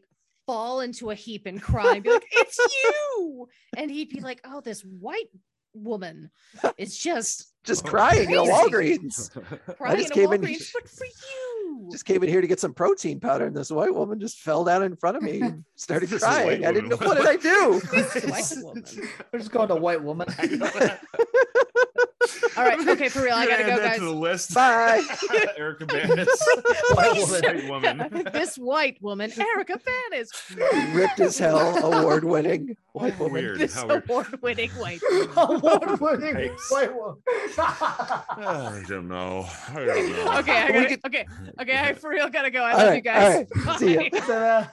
[0.51, 4.41] fall into a heap and cry and be like, "It's you!" And he'd be like,
[4.45, 5.29] "Oh, this white
[5.75, 6.31] woman
[6.77, 8.43] is just Just Oh, crying in a.
[8.43, 9.31] Walgreens.
[9.77, 10.41] crying just in a came in-
[10.75, 13.95] but for you." Just came in here to get some protein powder, and this white
[13.95, 16.65] woman just fell down in front of me and started This crying.
[16.67, 17.81] I didn't know what did I do.
[17.93, 18.85] This white woman.
[19.33, 20.27] We're just going to white woman.
[22.61, 22.89] All right.
[22.89, 23.35] Okay, for real.
[23.35, 23.99] I gotta go, add guys.
[23.99, 24.55] To the list.
[24.55, 25.03] Bye.
[25.57, 26.27] Erica Banas.
[26.95, 27.17] White
[27.69, 27.99] woman.
[27.99, 28.29] White woman.
[28.33, 30.95] this white woman, Erica Banas.
[30.95, 33.33] Ripped as hell, award winning white woman.
[33.43, 33.59] Weird.
[33.59, 35.31] This award-winning white woman.
[35.37, 37.17] Award-winning white woman.
[37.59, 39.47] I don't know.
[39.69, 40.39] I don't know.
[40.41, 41.27] Okay, I gotta, could- okay,
[41.61, 41.79] okay.
[41.79, 42.63] I for real gotta go.
[42.63, 43.47] I All love right, you guys.
[43.57, 43.79] all right.
[43.79, 44.67] See ya.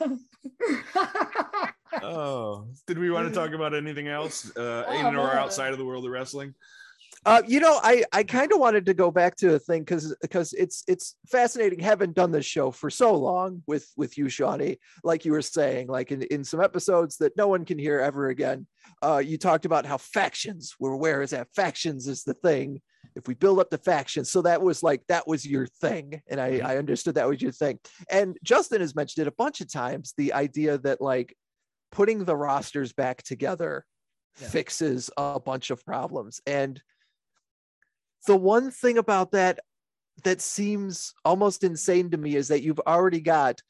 [2.04, 5.78] Oh, did we want to talk about anything else uh, in Oh, or outside of
[5.78, 6.54] the world of wrestling?
[7.26, 10.16] Uh, you know, I I kind of wanted to go back to a thing because
[10.22, 11.80] because it's it's fascinating.
[11.80, 14.78] Haven't done this show for so long with with you, Shonny.
[15.04, 18.28] Like you were saying, like in in some episodes that no one can hear ever
[18.30, 18.68] again.
[19.02, 22.82] Uh, you talked about how factions were where is that factions is the thing.
[23.16, 26.40] If we build up the factions, so that was like that was your thing, and
[26.40, 26.66] I Mhm.
[26.66, 27.80] I understood that was your thing.
[28.12, 30.14] And Justin has mentioned it a bunch of times.
[30.18, 31.36] The idea that like
[31.92, 33.86] putting the rosters back together
[34.40, 34.50] Yeah.
[34.50, 36.80] fixes a bunch of problems and
[38.28, 39.60] the one thing about that
[40.24, 43.62] that seems almost insane to me is that you've already got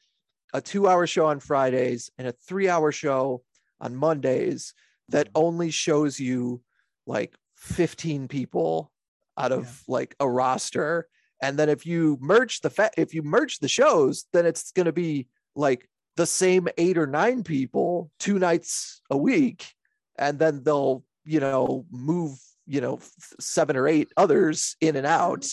[0.52, 3.42] a two hour show on Fridays and a three hour show
[3.80, 4.74] on Mondays
[5.08, 5.46] that mm-hmm.
[5.46, 6.60] only shows you
[7.06, 8.92] like 15 people
[9.36, 9.94] out of Yeah.
[9.94, 11.08] like a roster.
[11.42, 14.86] And then if you merge the fa- if you merge the shows, then it's going
[14.86, 19.72] to be like the same eight or nine people two nights a week.
[20.18, 22.38] And then they'll, you know, move,
[22.68, 23.00] you know,
[23.40, 25.46] seven or eight others in and out.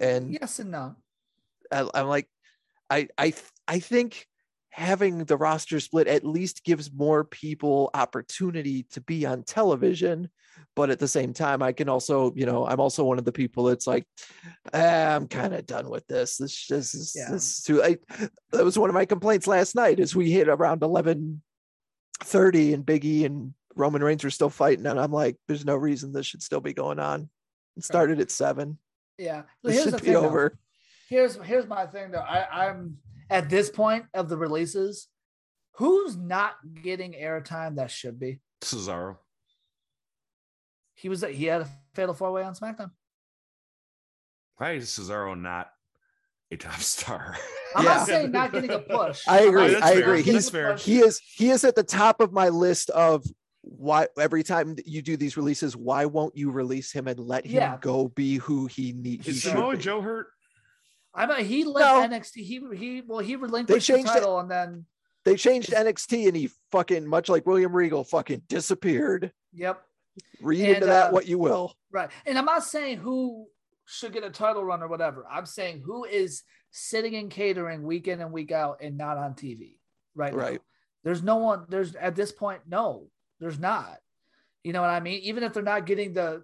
[0.00, 0.94] And- yes and no.
[1.70, 2.28] I, I'm like,
[2.88, 3.34] I I
[3.66, 4.26] I think
[4.70, 10.30] having the roster split at least gives more people opportunity to be on television.
[10.74, 13.32] But at the same time, I can also, you know, I'm also one of the
[13.32, 14.06] people that's like,
[14.72, 16.36] "Ah, I'm kind of done with this.
[16.36, 17.30] This, this is Yeah.
[17.30, 17.82] this is too.
[17.82, 17.98] I,
[18.52, 20.00] that was one of my complaints last night.
[20.00, 21.42] Is we hit around 11
[22.22, 26.12] 30 and Biggie and Roman Reigns were still fighting, and I'm like, there's no reason
[26.12, 27.30] this should still be going on.
[27.76, 28.78] It started at seven.
[29.18, 29.42] Yeah.
[29.62, 30.26] This Here's should the be thing, though.
[30.26, 30.58] over.
[31.08, 32.18] Here's here's my thing though.
[32.18, 32.98] I, I'm
[33.30, 35.06] at this point of the releases,
[35.76, 38.40] who's not getting airtime that should be?
[38.60, 39.16] Cesaro.
[40.94, 42.90] He was he had a fatal four way on SmackDown.
[44.56, 45.70] Why is Cesaro not
[46.50, 47.36] a top star?
[47.76, 47.94] I'm Yeah.
[47.94, 49.22] not saying not getting a push.
[49.28, 50.02] I agree, not that's I fair.
[50.02, 50.16] agree.
[50.18, 50.76] not getting That's a fair.
[50.76, 53.24] he is he is at the top of my list of
[53.70, 57.56] why every time you do these releases why won't you release him and let him
[57.56, 57.76] Yeah.
[57.80, 59.82] go be who he needs he Is should Samoa be.
[59.82, 60.28] Joe hurt?
[61.14, 62.16] I mean, he left No.
[62.16, 62.34] NXT.
[62.44, 64.14] He he well he relinquished the changed it.
[64.14, 64.86] title and then
[65.24, 69.82] they changed NXT and he fucking much like William Regal fucking disappeared yep
[70.40, 72.10] read And, into that uh, what you will right.
[72.26, 73.46] And I'm not saying who
[73.84, 75.26] should get a title run or whatever.
[75.30, 79.34] I'm saying who is sitting in catering week in and week out and not on
[79.34, 79.76] TV
[80.14, 80.38] right now.
[80.38, 80.60] Right.
[81.04, 81.64] There's no one.
[81.68, 83.08] There's at this point no.
[83.40, 83.98] There's not.
[84.64, 85.20] You know what I mean?
[85.22, 86.42] Even if they're not getting the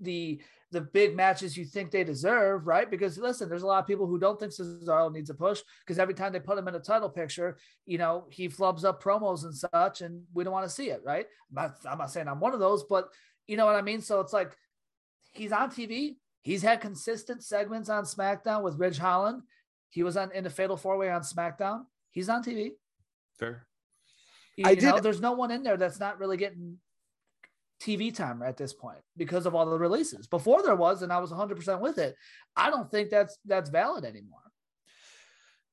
[0.00, 0.40] the
[0.70, 2.90] the big matches you think they deserve, right?
[2.90, 5.98] Because listen, there's a lot of people who don't think Cesaro needs a push because
[5.98, 9.44] every time they put him in a title picture, you know, he flubs up promos
[9.44, 11.26] and such, and we don't want to see it, right?
[11.50, 13.08] I'm not, I'm not saying I'm one of those, but
[13.46, 14.00] you know what I mean?
[14.00, 14.56] So it's like
[15.32, 16.16] he's on TV.
[16.42, 19.42] He's had consistent segments on SmackDown with Ridge Holland.
[19.90, 21.84] He was on in the Fatal Four Way on SmackDown.
[22.10, 22.72] He's on TV.
[23.38, 23.66] Fair.
[24.56, 26.78] You, I know, did- there's no one in there that's not really getting
[27.82, 30.26] TV time at this point because of all the releases.
[30.26, 32.14] Before there was, and I was 100% with it.
[32.56, 34.40] I don't think that's that's valid anymore.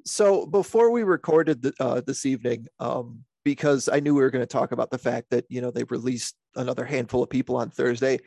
[0.03, 4.41] so before we recorded the, uh, this evening um because I knew we were going
[4.47, 7.69] to talk about the fact that you know they released another handful of people on
[7.69, 8.17] Thursday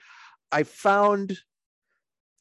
[0.53, 1.37] I found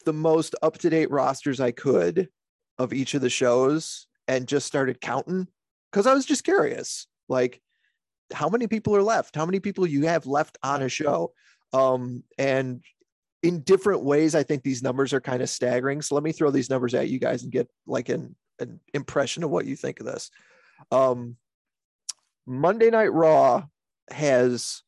[0.05, 2.29] the most up to date rosters I could
[2.77, 5.47] of each of the shows and just started counting
[5.91, 7.59] because I was just curious like
[8.33, 11.31] how many people are left how many people you have left on a show
[11.73, 12.81] um and
[13.41, 16.51] in different ways I think these numbers are kind of staggering so let me throw
[16.51, 19.99] these numbers at you guys and get like an, an impression of what you think
[19.99, 20.31] of this
[20.91, 21.37] um
[22.45, 23.65] Monday Night Raw
[24.09, 24.83] has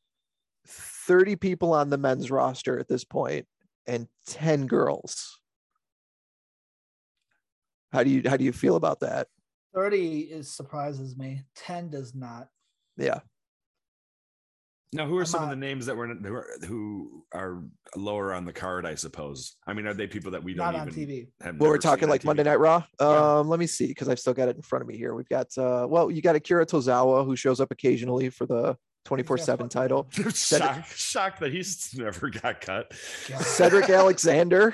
[0.67, 3.45] 30 people on the men's roster at this point
[3.87, 5.39] and 10 girls.
[7.93, 9.27] How do you how do you feel about that?
[9.73, 11.43] 30 is surprises me.
[11.55, 12.49] 10 does not.
[12.97, 13.19] Yeah.
[14.95, 17.63] Now, who are I'm some of the names that were who are, who are
[17.95, 18.85] lower on the card?
[18.85, 19.55] I suppose.
[19.67, 21.27] I mean, are they people that we Not don't not on even TV.
[21.41, 21.57] have?
[21.59, 22.83] Well, we're talking like Monday Night Raw.
[22.99, 23.37] Yeah.
[23.39, 25.13] Um, let me see because I've still got it in front of me here.
[25.13, 29.37] We've got uh, well, you got Akira Tozawa who shows up occasionally for the 24
[29.37, 30.07] 7 title.
[30.33, 32.91] shocked, shocked that he's never got cut.
[33.29, 33.41] God.
[33.41, 34.73] Cedric Alexander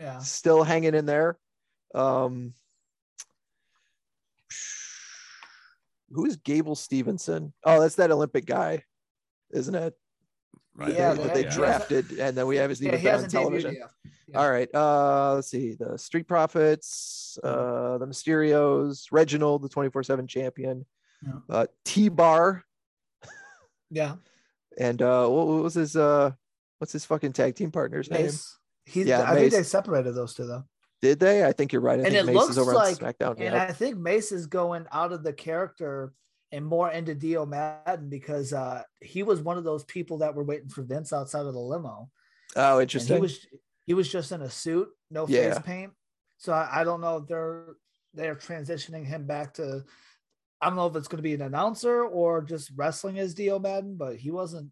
[0.00, 0.18] Yeah.
[0.18, 1.38] still hanging in there.
[1.94, 2.52] Um,
[6.10, 7.52] who is Gable Steveson?
[7.64, 8.82] Oh, that's that Olympic guy,
[9.52, 9.94] isn't it?
[10.74, 10.94] Right.
[10.94, 11.54] Yeah, that they- they yeah.
[11.54, 13.74] drafted, and then we have his Yeah, even he been on television.
[14.28, 14.38] Yeah.
[14.40, 14.68] All right.
[14.74, 15.74] Uh, let's see.
[15.74, 20.86] The Street Profits, uh, the Mysterios, Reginald, the 24 7 champion,
[21.22, 21.32] Yeah.
[21.50, 22.64] uh, T Bar,
[23.90, 24.16] Yeah.
[24.78, 26.30] and uh, what, what was his, uh,
[26.78, 28.30] what's his fucking tag team partner's name?
[28.86, 30.64] He's, Yeah, I think they separated those two though.
[31.02, 31.44] Did they?
[31.44, 31.98] I think you're right.
[32.00, 33.30] I And think it Mace looks is over like- on SmackDown.
[33.32, 33.62] And Yeah.
[33.64, 36.12] I think Mace is going out of the character
[36.52, 40.44] and more into Dio Maddin because uh, he was one of those people that were
[40.44, 42.10] waiting for Vince outside of the limo.
[42.54, 43.16] Oh, And interesting.
[43.16, 43.46] he was
[43.86, 45.54] he was just in a suit, no Yeah.
[45.54, 45.92] face paint.
[46.36, 47.64] So I, I don't know if they're
[48.14, 49.84] they're transitioning him back to
[50.60, 53.58] I don't know if it's going to be an announcer or just wrestling as Dio
[53.58, 54.70] Maddin, but he wasn't.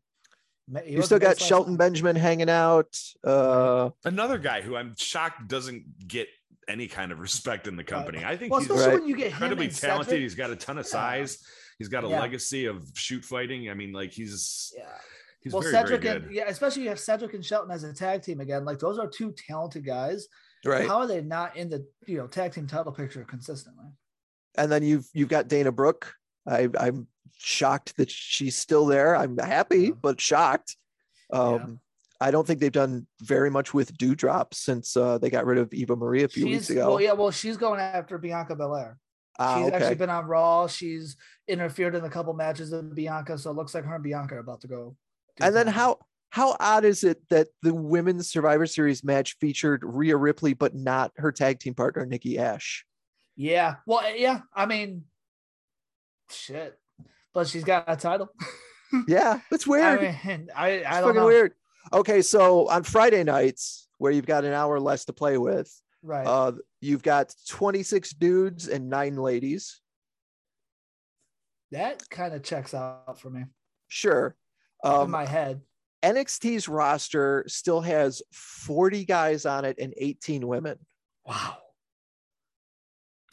[0.85, 1.78] he you still got Shelton time.
[1.78, 2.97] Benjamin hanging out.
[3.24, 6.28] Uh, Another guy who I'm shocked doesn't get
[6.68, 8.22] any kind of respect in the company.
[8.24, 9.01] I think Well, he's especially Right.
[9.01, 10.07] when you get incredibly talented.
[10.11, 10.22] Cedric.
[10.22, 10.91] He's got a ton of Yeah.
[10.91, 11.39] size.
[11.81, 12.20] He's got a Yeah.
[12.20, 13.70] legacy of shoot fighting.
[13.70, 14.85] I mean, like he's Yeah.
[15.41, 17.93] he's well, very Cedric very and yeah, especially you have Cedric and Shelton as a
[17.95, 18.66] tag team again.
[18.66, 20.28] Like those are two talented guys.
[20.66, 20.87] right.
[20.87, 23.87] How are they not in the you know tag team title picture consistently?
[24.57, 26.12] and then you've you've got Dana Brooke.
[26.47, 27.07] I, I'm
[27.39, 29.16] shocked that she's still there.
[29.16, 29.91] I'm happy, Yeah.
[30.03, 30.76] but shocked.
[31.33, 31.66] Um, Yeah.
[32.22, 35.72] I don't think they've done very much with Doudrop since uh, they got rid of
[35.72, 36.89] Eva Marie a few she's weeks ago.
[36.91, 38.99] well, yeah, well, she's going after Bianca Belair.
[39.41, 39.76] Ah, she's okay.
[39.76, 40.66] actually been on Raw.
[40.66, 41.16] She's
[41.49, 44.41] interfered in a couple matches with Bianca, so it looks like her and Bianca are
[44.41, 44.97] about to go.
[45.41, 45.72] and then something.
[45.80, 45.99] how
[46.30, 51.12] how odd is it that the women's Survivor Series match featured Rhea Ripley but not
[51.16, 52.84] her tag team partner Nikki Ash?
[53.36, 54.41] Yeah, well, eh, yeah.
[54.55, 55.05] I mean,
[56.30, 56.78] shit,
[57.34, 58.28] but she's got a title.
[59.07, 60.01] Yeah, it's I weird.
[60.03, 61.26] mean, I it's don't fucking know.
[61.26, 61.53] weird.
[61.93, 65.70] Okay, so on Friday nights where you've got an hour less to play with,
[66.03, 66.26] Right.
[66.26, 69.80] uh, you've got 26 dudes and nine ladies.
[71.72, 73.44] that kind of checks out for me
[73.88, 74.34] Sure.
[74.84, 75.61] in Um, my head.
[76.03, 80.78] NXT's roster still has 40 guys on it and 18 women.
[81.26, 81.59] Wow.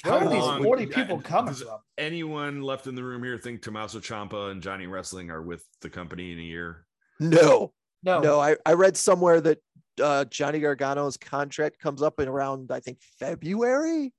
[0.04, 1.80] How Where are these 40 uh, people coming does from?
[1.98, 5.90] Anyone left in the room here think Tommaso Ciampa and Johnny Wrestling are with the
[5.90, 6.86] company in a year?
[7.20, 8.20] No, No.
[8.20, 8.40] no.
[8.40, 9.60] I, I read somewhere that
[10.02, 14.14] uh, Johnny Gargano's contract comes up in around, I think, February.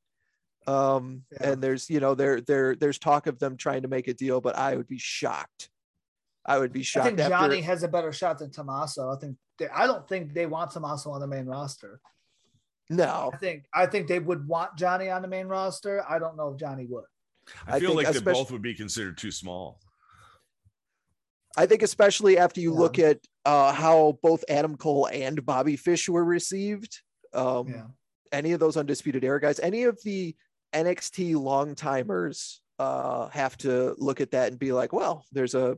[0.67, 1.53] Um, Yeah.
[1.53, 4.41] and there's, you know, there, there, there's talk of them trying to make a deal,
[4.41, 5.71] but I would be shocked.
[6.45, 7.07] I would be shocked.
[7.07, 7.17] I shocked.
[7.19, 9.11] think after- Johnny has a better shot than Tommaso.
[9.11, 12.01] I think they, I don't think they want Tommaso on the main roster.
[12.91, 16.03] no, I think I think they would want Johnny on the main roster.
[16.09, 17.05] I don't know if Johnny would.
[17.67, 19.81] I, I feel think like they both would be considered too small.
[21.59, 22.79] I think especially after you Yeah.
[22.79, 27.01] look at uh, how both Adam Cole and Bobby Fish were received.
[27.33, 27.87] Um, Yeah.
[28.31, 30.37] Any of those undisputed era guys, any of the
[30.75, 35.77] NXT long timers uh, have to look at that and be like, well, there's a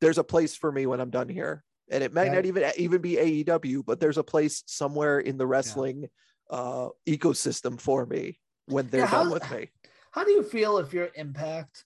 [0.00, 2.34] there's a place for me when I'm done here, and it might Yeah.
[2.34, 6.08] not even even be AEW, but there's a place somewhere in the wrestling
[6.50, 9.70] uh, ecosystem for me when they're how- done with me.
[10.12, 11.84] How do you feel if you're Impact?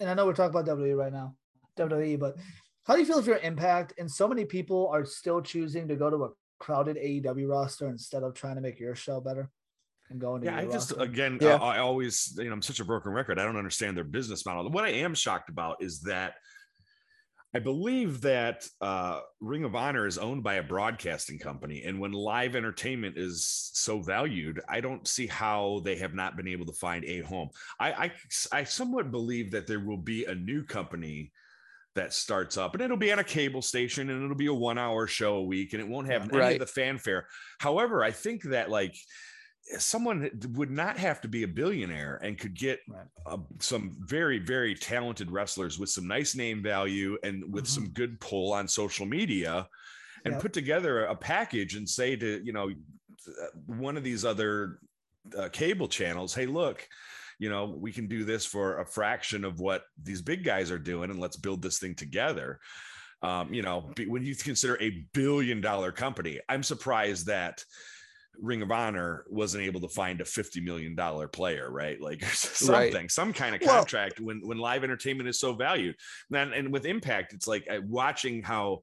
[0.00, 1.34] And I know we're talking about WWE right now,
[1.76, 2.36] WWE, but
[2.84, 5.96] how do you feel if you're Impact and so many people are still choosing to
[5.96, 9.50] go to a crowded AEW roster instead of trying to make your show better
[10.10, 11.04] and going to Yeah, I just roster?
[11.04, 11.56] again, Yeah.
[11.56, 13.38] I, I always, you know, I'm such a broken record.
[13.38, 14.68] I don't understand their business model.
[14.70, 16.34] What I am shocked about is that
[17.52, 22.12] I believe that uh, Ring of Honor is owned by a broadcasting company, and when
[22.12, 26.72] live entertainment is so valued, I don't see how they have not been able to
[26.72, 27.48] find a home.
[27.80, 28.12] I, I,
[28.52, 31.32] I somewhat believe that there will be a new company
[32.00, 35.06] that starts up, and it'll be on a cable station, and it'll be a one-hour
[35.06, 37.26] show a week, and it won't have any of the fanfare.
[37.58, 38.96] However, I think that like
[39.78, 43.06] someone would not have to be a billionaire and could get Right.
[43.26, 48.18] uh, some very very talented wrestlers with some nice name value and with some good
[48.20, 49.68] pull on social media
[50.24, 50.42] and Yep.
[50.42, 54.80] put together a package and say to you know uh, one of these other
[55.38, 56.88] uh, cable channels hey look
[57.40, 60.78] you know we can do this for a fraction of what these big guys are
[60.78, 62.60] doing and let's build this thing together
[63.22, 67.64] um, you know when you consider a billion dollar company i'm surprised that
[68.42, 72.00] Ring of Honor wasn't able to find a fifty million dollar player, right?
[72.00, 72.32] Like Right.
[72.32, 75.94] something, some kind of Well- contract when when live entertainment is so valued.
[76.32, 78.80] And and with Impact, it's like uh, watching how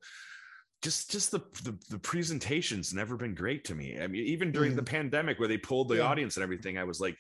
[0.84, 3.98] just just the, the the presentation's never been great to me.
[4.00, 6.04] I mean, even during the pandemic where they pulled the Yeah.
[6.12, 7.18] audience and everything, I was like,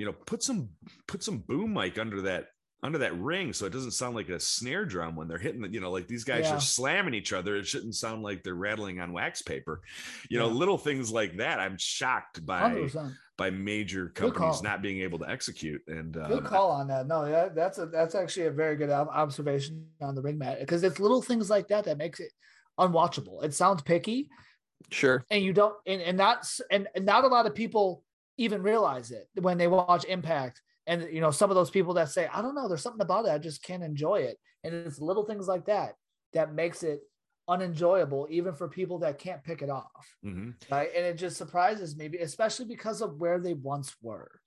[0.00, 0.70] you know, put some
[1.06, 2.46] put some boom mic under that
[2.82, 5.68] under that ring so it doesn't sound like a snare drum when they're hitting the,
[5.68, 6.54] you know, like these guys Yeah.
[6.56, 7.56] are slamming each other.
[7.56, 9.82] It shouldn't sound like they're rattling on wax paper.
[10.30, 11.60] You know, little things like that.
[11.60, 13.14] I'm shocked by 100%.
[13.36, 15.82] by major companies not being able to execute.
[15.88, 17.06] And Good um, call on that.
[17.06, 20.82] No, yeah, that's a that's actually a very good observation on the ring mat because
[20.82, 22.32] it's little things like that that makes it
[22.78, 23.44] unwatchable.
[23.44, 24.30] It sounds picky,
[24.90, 25.22] Sure.
[25.30, 28.04] and you don't, and and that's and, and not a lot of people
[28.40, 30.60] even realize it when they watch Impact.
[30.86, 33.26] And you know, some of those people that say, I don't know, there's something about
[33.26, 34.38] it, I just can't enjoy it.
[34.64, 35.94] And it's little things like that
[36.32, 37.00] that makes it
[37.48, 40.16] unenjoyable, even for people that can't pick it off.
[40.24, 40.54] Mhm.
[40.70, 40.90] Right.
[40.96, 44.40] And it just surprises me, especially because of where they once were.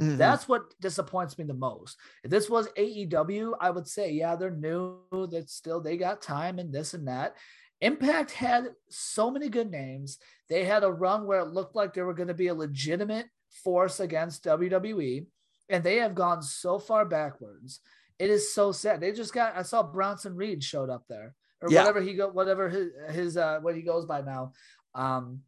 [0.00, 0.18] Mhm.
[0.18, 1.96] That's what disappoints me the most.
[2.22, 5.00] If this was AEW, I would say, yeah, they're new.
[5.10, 7.36] That still they got time and this and that.
[7.80, 10.18] Impact had so many good names.
[10.48, 13.26] They had a run where it looked like they were going to be a legitimate
[13.50, 15.26] force against WWE,
[15.68, 17.80] and they have gone so far backwards.
[18.18, 19.00] It is so sad.
[19.00, 19.56] They just got.
[19.56, 21.80] I saw Bronson Reed showed up there, or Yeah.
[21.80, 24.52] whatever he go, whatever his his uh what he goes by now.
[24.94, 25.42] Um,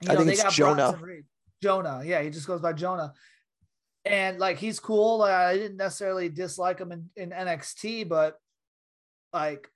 [0.00, 0.74] you I know, think they it's got Jonah.
[0.76, 1.24] Bronson Reed.
[1.62, 3.14] Jonah, yeah, he just goes by Jonah
[4.06, 5.18] and like he's cool.
[5.18, 8.38] Like, I didn't necessarily dislike him in, in NXT, but
[9.32, 9.68] like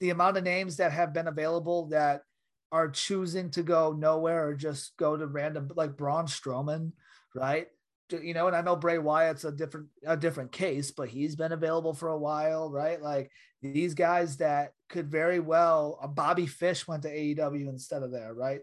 [0.00, 2.22] the amount of names that have been available that
[2.70, 6.92] are choosing to go nowhere or just go to random like Braun Strowman,
[7.34, 7.68] right?
[8.10, 11.52] You know, and I know Bray Wyatt's a different a different case, but he's been
[11.52, 13.00] available for a while, right?
[13.00, 13.30] Like
[13.62, 15.98] these guys that could very well.
[16.02, 18.60] Uh, Bobby Fish went to AEW instead of there, right?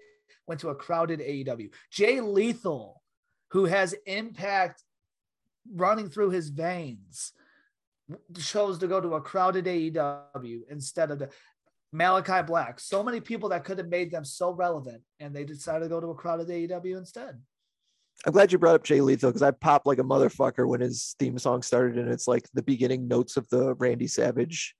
[0.48, 1.70] Went to a crowded AEW.
[1.92, 3.02] Jay Lethal,
[3.52, 4.84] who has impact
[5.74, 7.34] running through his veins
[8.38, 11.30] chose to go to a crowded AEW instead of the
[11.94, 12.80] Malakai Black.
[12.80, 16.00] So many people that could have made them so relevant, and they decided to go
[16.00, 17.42] to a crowded AEW instead.
[18.26, 21.16] I'm glad you brought up Jay Lethal because I popped like a motherfucker when his
[21.20, 24.76] theme song started and it's like the beginning notes of the Randy Savage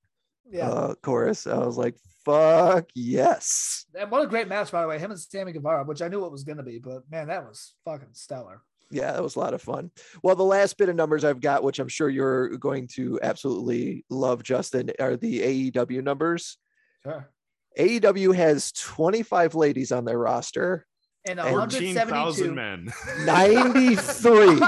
[0.52, 1.46] Yeah, uh, chorus.
[1.46, 3.86] I was like, fuck yes.
[3.98, 5.00] and what a great match, by the way.
[5.00, 7.44] Him and Sammy Guevara, which I knew it was going to be, but man, that
[7.46, 8.64] was fucking stellar.
[8.90, 9.92] Yeah, that was a lot of fun.
[10.24, 14.06] Well, the last bit of numbers I've got, which I'm sure you're going to absolutely
[14.10, 16.58] love, Justin, are the AEW numbers.
[17.04, 17.30] Sure.
[17.78, 20.88] AEW has 25 ladies on their roster,
[21.28, 22.94] And And 14,000 men.
[23.26, 24.60] 93,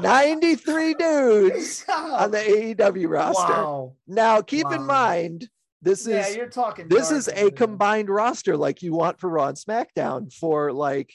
[0.00, 3.52] 93 dudes on the AEW roster.
[3.52, 3.92] Wow.
[4.06, 5.48] Now, keep in mind,
[5.82, 6.88] this Yeah, is you're talking.
[6.88, 10.72] this dark is a over combined roster like you want for Raw and SmackDown for
[10.72, 11.12] like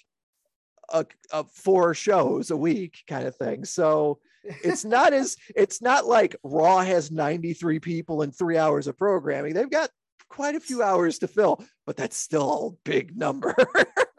[0.94, 3.66] a, a four shows a week kind of thing.
[3.66, 8.98] So it's not as it's not like Raw has 93 people and three hours of
[8.98, 9.54] programming.
[9.54, 9.90] They've got
[10.32, 13.54] quite a few hours to fill, but that's still a big number.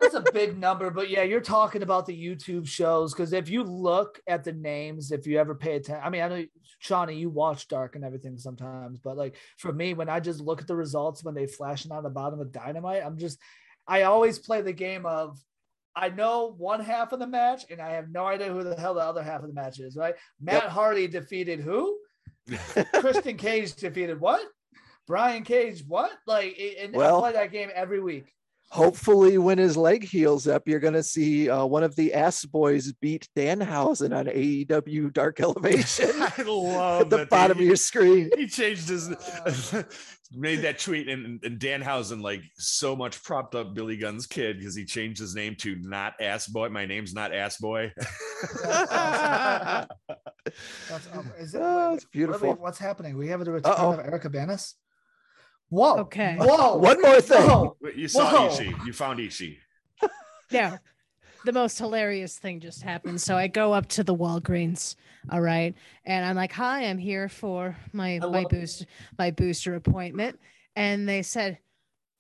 [0.00, 3.62] That's a big number, but yeah, you're talking about the YouTube shows because if you
[3.62, 6.44] look at the names, if you ever pay attention, I mean, I know
[6.84, 10.60] Shonny, you watch Dark and everything sometimes, but like for me, when I just look
[10.60, 13.38] at the results when they flashing on the bottom of Dynamite, I'm just,
[13.86, 15.38] I always play the game of,
[15.94, 18.94] I know one half of the match and I have no idea who the hell
[18.94, 20.16] the other half of the match is, right?
[20.40, 21.96] Matt Hardy defeated who?
[22.94, 24.42] Christian Cage defeated what?
[25.06, 26.10] Brian Cage, what?
[26.26, 28.26] Like, and Well- I play that game every week.
[28.70, 32.42] Hopefully, when his leg heals up, you're going to see uh, one of the ass
[32.46, 37.66] boys beat Danhausen on AEW Dark Elevation I love at the that bottom they- of
[37.66, 38.30] your screen.
[38.34, 39.10] he changed his
[40.34, 44.74] made that tweet and, and Danhausen like so much propped up Billy Gunn's kid because
[44.74, 46.70] he changed his name to not ass boy.
[46.70, 47.92] My name's not ass boy.
[48.62, 49.86] That's,
[51.12, 52.54] um, is it, Oh, wait, it's what we- beautiful.
[52.54, 53.18] what's happening?
[53.18, 53.92] We have the return Uh-oh.
[53.92, 54.72] of Erica Banas.
[55.72, 55.96] Whoa.
[56.00, 56.36] Okay.
[56.38, 56.76] Whoa.
[56.90, 57.48] One more thing.
[57.48, 57.76] Whoa.
[57.96, 58.48] You saw Whoa.
[58.50, 58.84] Ishii.
[58.86, 59.56] You found Ishii.
[60.50, 60.76] No,
[61.46, 63.22] the most hilarious thing just happened.
[63.22, 64.96] So I go up to the Walgreens,
[65.30, 68.84] all right, and I'm like, "Hi, I'm here for my I my love- boost
[69.18, 70.38] my booster appointment,"
[70.76, 71.56] and they said,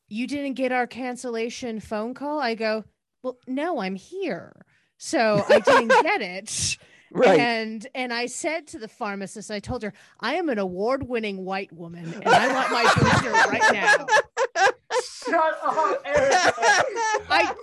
[0.08, 2.84] "You didn't get our cancellation phone call." I go,
[3.22, 4.64] "Well, no, I'm here."
[4.96, 6.78] So I didn't get it.
[7.14, 7.38] Right.
[7.38, 11.72] And and I said to the pharmacist, I told her, I am an award-winning white
[11.72, 14.06] woman and I want my booster right now.
[15.24, 16.52] Shut up, Erica.
[17.30, 17.54] I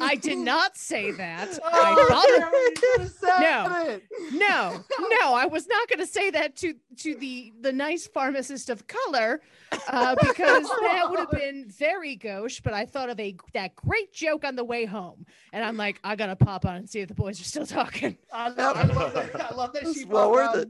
[0.00, 1.58] I did not say that.
[1.62, 3.86] Oh, I thought it you said No.
[3.88, 4.02] it.
[4.32, 4.84] no
[5.22, 8.86] no i was not going to say that to to the the nice pharmacist of
[8.86, 9.40] color
[9.88, 14.12] uh, because that would have been very gauche but i thought of a that great
[14.12, 17.08] joke on the way home and i'm like i gotta pop on and see if
[17.08, 19.52] the boys are still talking I love, I love that.
[19.52, 20.68] I love that she It's well worth it.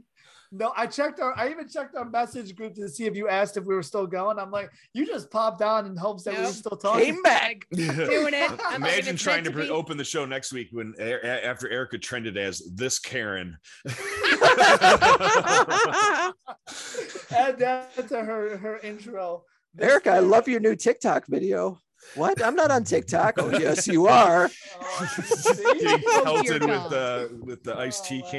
[0.51, 1.37] No, I checked our.
[1.37, 4.07] I even checked our message group to see if you asked if we were still
[4.07, 4.39] going.
[4.39, 7.05] I'm like, you just popped on in hopes that we were still talking.
[7.05, 7.67] Came back.
[7.71, 10.95] doing it I'm Imagine it's trying to, to be- open the show next week when
[10.99, 13.57] a- a- after Erica trended as this Karen.
[17.31, 19.43] Add that to her her intro.
[19.79, 21.79] Erica, I love your new TikTok video.
[22.15, 22.43] What?
[22.43, 23.35] I'm not on TikTok.
[23.37, 24.49] Oh, yes, you oh, are.
[24.81, 25.63] Oh, see?
[25.63, 26.89] Getting Oh, with God.
[26.89, 28.31] the with the iced tea Oh, wow.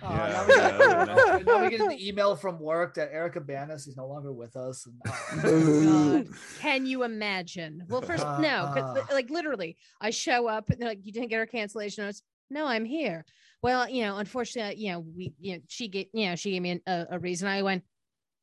[0.00, 0.02] Cans.
[0.02, 1.38] Oh, Yeah, now, we get, yeah.
[1.46, 4.86] now we get an email from work that Erica Banas is no longer with us.
[4.86, 5.00] And,
[5.44, 6.28] oh, God.
[6.58, 7.84] Can you imagine?
[7.88, 9.14] Well, first, Uh, no, 'cause, uh.
[9.14, 12.66] like literally, I show up and they're like, "You didn't get our cancellation notice." No,
[12.66, 13.24] I'm here.
[13.62, 16.62] Well, you know, unfortunately, you know, we, you know, she get, you know, she gave
[16.62, 17.48] me an- a, a reason.
[17.48, 17.82] I went,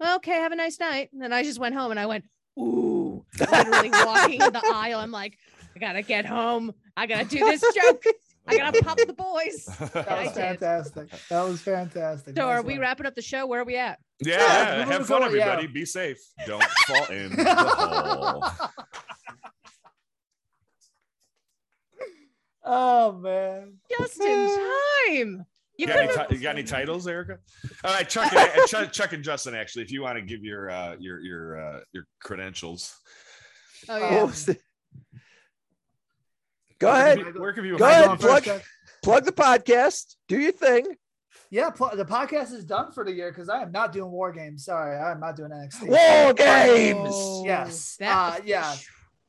[0.03, 1.09] okay, have a nice night.
[1.13, 2.25] And then I just went home and I went,
[2.59, 4.99] ooh, literally walking the aisle.
[4.99, 5.37] I'm like,
[5.75, 6.73] I gotta get home.
[6.97, 8.03] I gotta do this joke.
[8.47, 9.65] I gotta pop the boys.
[9.93, 10.41] that I was did.
[10.59, 11.09] fantastic.
[11.29, 12.35] That was fantastic.
[12.35, 12.81] So, Nice are we one.
[12.81, 13.45] wrapping up the show?
[13.45, 13.99] Where are we at?
[14.19, 15.41] Yeah, Yeah, we're have fun, going- yeah.
[15.43, 15.67] everybody.
[15.67, 16.17] Be safe.
[16.47, 18.43] Don't fall in the hole.
[22.63, 23.73] oh man.
[23.97, 25.45] Just in time.
[25.77, 27.37] You You got, any couldn't you got any titles, Erica?
[27.83, 29.55] All right, Chuck and, Chuck, Chuck and Justin.
[29.55, 32.95] Actually, if you want to give your uh, your your uh, your credentials,
[33.89, 34.53] Oh What yeah.
[36.81, 36.89] Was it?
[36.89, 37.17] Go where ahead.
[37.17, 37.77] can you- Where can you?
[37.77, 38.61] Go ahead, plug-
[39.03, 40.15] Plug the podcast.
[40.27, 40.95] Do your thing.
[41.49, 44.31] Yeah, pl- the podcast is done for the year because I am not doing war
[44.31, 44.63] games.
[44.65, 45.87] Sorry, I'm not doing NXT.
[45.87, 47.09] War games.
[47.11, 47.97] Oh, Yes.
[48.01, 48.73] Uh, yeah.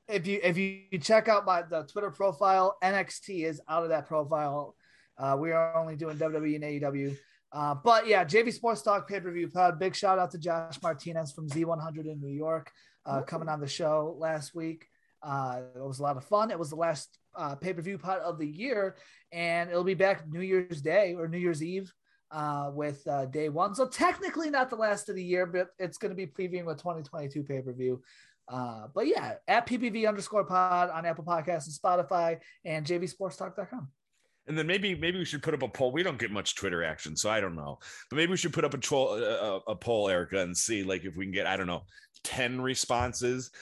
[0.08, 4.06] if you if you check out my the Twitter profile, NXT is out of that
[4.06, 4.76] profile.
[5.18, 7.16] Uh, we are only doing WWE and AEW.
[7.50, 9.78] Uh, but yeah, JV Sports Talk pay per view pod.
[9.78, 12.70] Big shout out to Josh Martinez from Z100 in New York,
[13.04, 14.86] uh, coming on the show last week.
[15.22, 16.50] Uh, it was a lot of fun.
[16.50, 18.96] It was the last uh, pay per view pod of the year,
[19.32, 21.92] and it'll be back New Year's Day or New Year's Eve
[22.32, 23.74] uh, with uh, day one.
[23.74, 26.78] So technically not the last of the year, but it's going to be previewing with
[26.78, 28.02] 2022 pay per view.
[28.48, 33.88] Uh, but yeah, at PPV underscore pod on Apple Podcasts and Spotify and JVSportsTalk.com.
[34.48, 35.92] And then maybe maybe we should put up a poll.
[35.92, 37.78] We don't get much Twitter action, so I don't know.
[38.10, 41.16] But maybe we should put up a, a, a poll, Erica, and see like if
[41.16, 41.84] we can get I don't know
[42.24, 43.52] ten responses.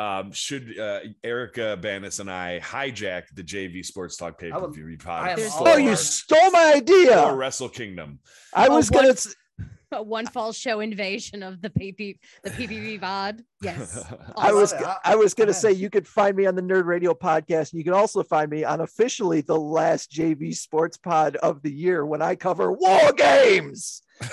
[0.00, 4.60] Um, should uh, Erica Banas and I hijack the JV Sports Talk pay I per
[4.62, 5.66] would- view I am pod?
[5.66, 7.34] Oh, you stole my for idea.
[7.34, 8.18] Wrestle Kingdom.
[8.54, 9.12] I Oh, was what- gonna.
[9.12, 9.34] s-
[9.92, 13.40] A One Fall Show invasion of the PP the PPV VOD.
[13.60, 14.04] Yes.
[14.36, 14.72] I was.
[14.72, 17.78] I- I was gonna say you could find me on the Nerd Radio podcast, and
[17.78, 22.06] you can also find me on officially the last JV Sports Pod of the year
[22.06, 24.02] when I cover war games.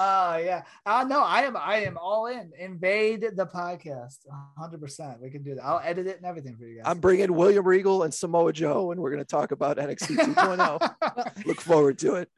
[0.00, 0.62] Uh yeah.
[0.84, 2.50] Uh no, I am I am all in.
[2.58, 4.18] Invade the podcast.
[4.58, 5.20] 100%.
[5.20, 5.64] We can do that.
[5.64, 6.84] I'll edit it and everything for you guys.
[6.86, 11.46] I'm bringing William Regal and Samoa Joe, and we're gonna talk about NXT 2.0.
[11.46, 12.28] Look forward to it.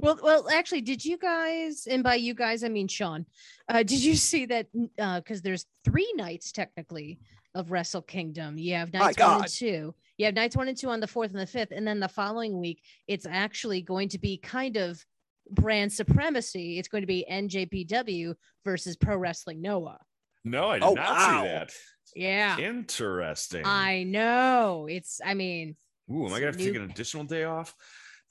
[0.00, 3.26] well, well, actually, did you guys, and by you guys, I mean Sean,
[3.68, 4.66] uh, did you see that?
[4.96, 7.18] Because there's three nights technically
[7.54, 8.58] of Wrestle Kingdom.
[8.58, 9.48] You have My nights one and God.
[9.48, 9.94] two.
[10.16, 12.08] You have nights one and two on the fourth and the fifth, and then the
[12.08, 15.04] following week, it's actually going to be kind of
[15.50, 16.78] brand supremacy.
[16.78, 18.34] It's going to be NJPW
[18.64, 19.98] versus Pro Wrestling Noah.
[20.44, 21.42] no, I did Oh, not wow.
[21.42, 21.70] see that.
[22.16, 23.62] Yeah, Interesting.
[23.64, 24.86] I know.
[24.90, 25.20] It's.
[25.24, 25.76] I mean,
[26.10, 27.74] Ooh, am I gonna have to take an additional day off?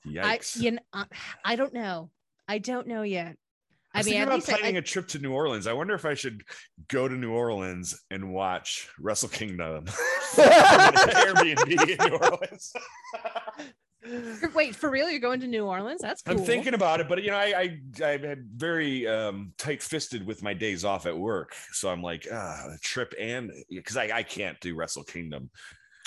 [0.06, 0.08] I
[0.38, 0.60] Yikes.
[0.60, 1.04] you know, I, uh,
[1.44, 2.10] I don't know.
[2.48, 3.36] I don't know yet.
[3.92, 5.66] I I was mean, thinking at about planning I- a trip to New Orleans.
[5.66, 6.42] I wonder if I should
[6.88, 9.84] go to New Orleans and watch Wrestle Kingdom
[10.34, 12.72] Airbnb in New Orleans.
[14.54, 15.08] Wait, for real?
[15.10, 16.00] You're going to New Orleans?
[16.00, 16.38] That's cool.
[16.38, 20.42] I'm thinking about it, but you know, I I I had very um, tight-fisted with
[20.42, 24.22] my days off at work, so I'm like, ah, a trip and because I I
[24.22, 25.50] can't do Wrestle Kingdom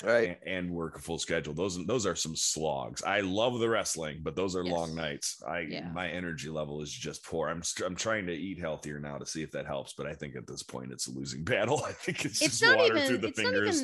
[0.04, 0.38] Right.
[0.46, 1.54] and, and work a full schedule.
[1.54, 3.02] Those those are some slogs.
[3.02, 5.42] I love the wrestling, but those are long nights.
[5.44, 5.88] I Yeah.
[5.92, 7.48] my energy level is just poor.
[7.48, 10.36] I'm I'm trying to eat healthier now to see if that helps, but I think
[10.36, 11.82] at this point it's a losing battle.
[11.84, 13.08] I think it's, it's just not water even.
[13.08, 13.82] through the It's fingers.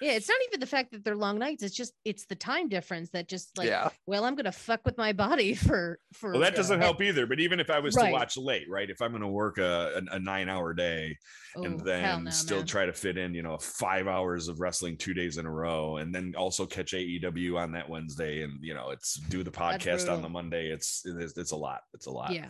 [0.00, 0.12] Not even.
[0.12, 1.62] Yeah, it's not even the fact that they're long nights.
[1.62, 3.68] It's just it's the time difference that just like.
[3.68, 3.88] yeah.
[4.06, 6.32] Well, I'm gonna fuck with my body for for.
[6.32, 6.56] well, that Yeah.
[6.56, 7.26] doesn't help either.
[7.26, 8.88] But even if I was to watch late, right?
[8.88, 11.16] If I'm going to work a, a, a nine hour day
[11.54, 12.66] and Oh, then no, still man.
[12.66, 15.96] try to fit in, you know, five hours of wrestling two days in a row,
[15.96, 20.12] and then also catch AEW on that Wednesday, and you know, it's do the podcast
[20.12, 20.68] on the Monday.
[20.70, 21.80] It's it's, it's a lot.
[21.94, 22.32] It's a lot.
[22.32, 22.48] Yeah.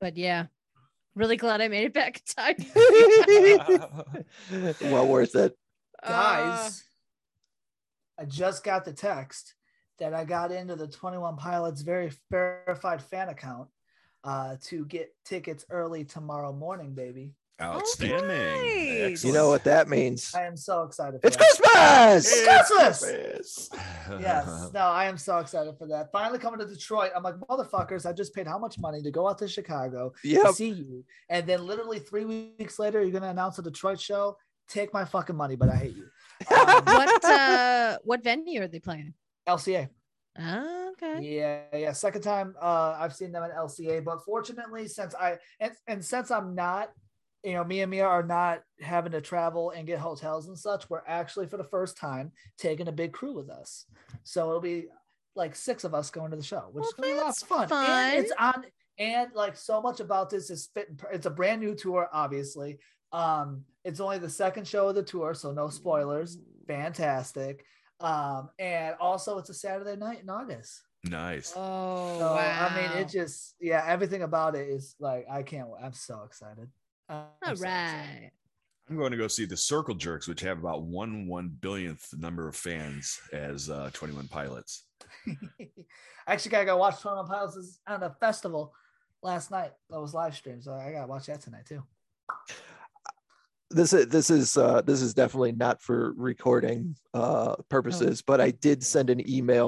[0.00, 0.46] But yeah,
[1.14, 2.56] really glad I made it back in time.
[4.92, 5.56] well worth it.
[6.02, 6.84] Uh, Guys,
[8.18, 9.54] I just got the text
[9.98, 13.68] that I got into the 21 Pilots very verified fan account
[14.24, 17.32] uh, to get tickets early tomorrow morning, baby.
[17.60, 18.20] Outstanding.
[18.30, 19.24] Alright.
[19.24, 20.32] You know what that means?
[20.34, 21.20] I am so excited.
[21.20, 22.22] For It's that.
[22.24, 22.32] Christmas.
[22.32, 23.68] It's Christmas!
[23.68, 24.20] Christmas.
[24.20, 26.12] Yes, no, I am so excited for that.
[26.12, 27.10] Finally coming to Detroit.
[27.16, 30.52] I'm like, motherfuckers, I just paid how much money to go out to Chicago to
[30.52, 31.04] see you.
[31.28, 34.36] And then literally three weeks later, you're gonna announce a Detroit show.
[34.68, 36.04] Take my fucking money, but I hate you.
[36.56, 39.14] Um, what uh what venue are they playing?
[39.48, 39.88] LCA.
[40.38, 41.20] Oh, okay.
[41.22, 41.92] Yeah, yeah.
[41.92, 46.30] Second time uh I've seen them at LCA, but fortunately, since I and, and since
[46.30, 46.90] I'm not
[47.44, 50.88] you know, me and Mia are not having to travel and get hotels and such.
[50.90, 53.86] We're actually for the first time taking a big crew with us.
[54.24, 54.86] So it'll be
[55.36, 57.30] like six of us going to the show, which Well, is gonna be a lot
[57.30, 57.68] of fun.
[57.68, 57.90] fun.
[57.90, 58.64] And it's on
[58.98, 62.78] and like so much about this is fit it's a brand new tour, obviously.
[63.12, 66.38] Um, it's only the second show of the tour, so no spoilers.
[66.66, 67.64] Fantastic.
[68.00, 70.82] Um, and also it's a Saturday night in August.
[71.04, 71.52] Nice.
[71.56, 72.68] Oh, So wow.
[72.70, 75.68] I mean, it just yeah, everything about it is like I can't.
[75.82, 76.68] I'm so excited.
[77.08, 77.64] I'm All so excited.
[77.66, 78.30] right.
[78.90, 82.48] I'm going to go see the Circle Jerks, which have about one one billionth number
[82.48, 84.84] of fans as uh, 21 Pilots.
[85.28, 85.32] I
[86.26, 88.74] actually gotta go watch Twenty One Pilots on a festival
[89.22, 89.72] last night.
[89.90, 91.82] That was live stream, so I gotta watch that tonight too.
[93.70, 98.50] this is this is uh this is definitely not for recording uh purposes but i
[98.50, 99.56] did send an email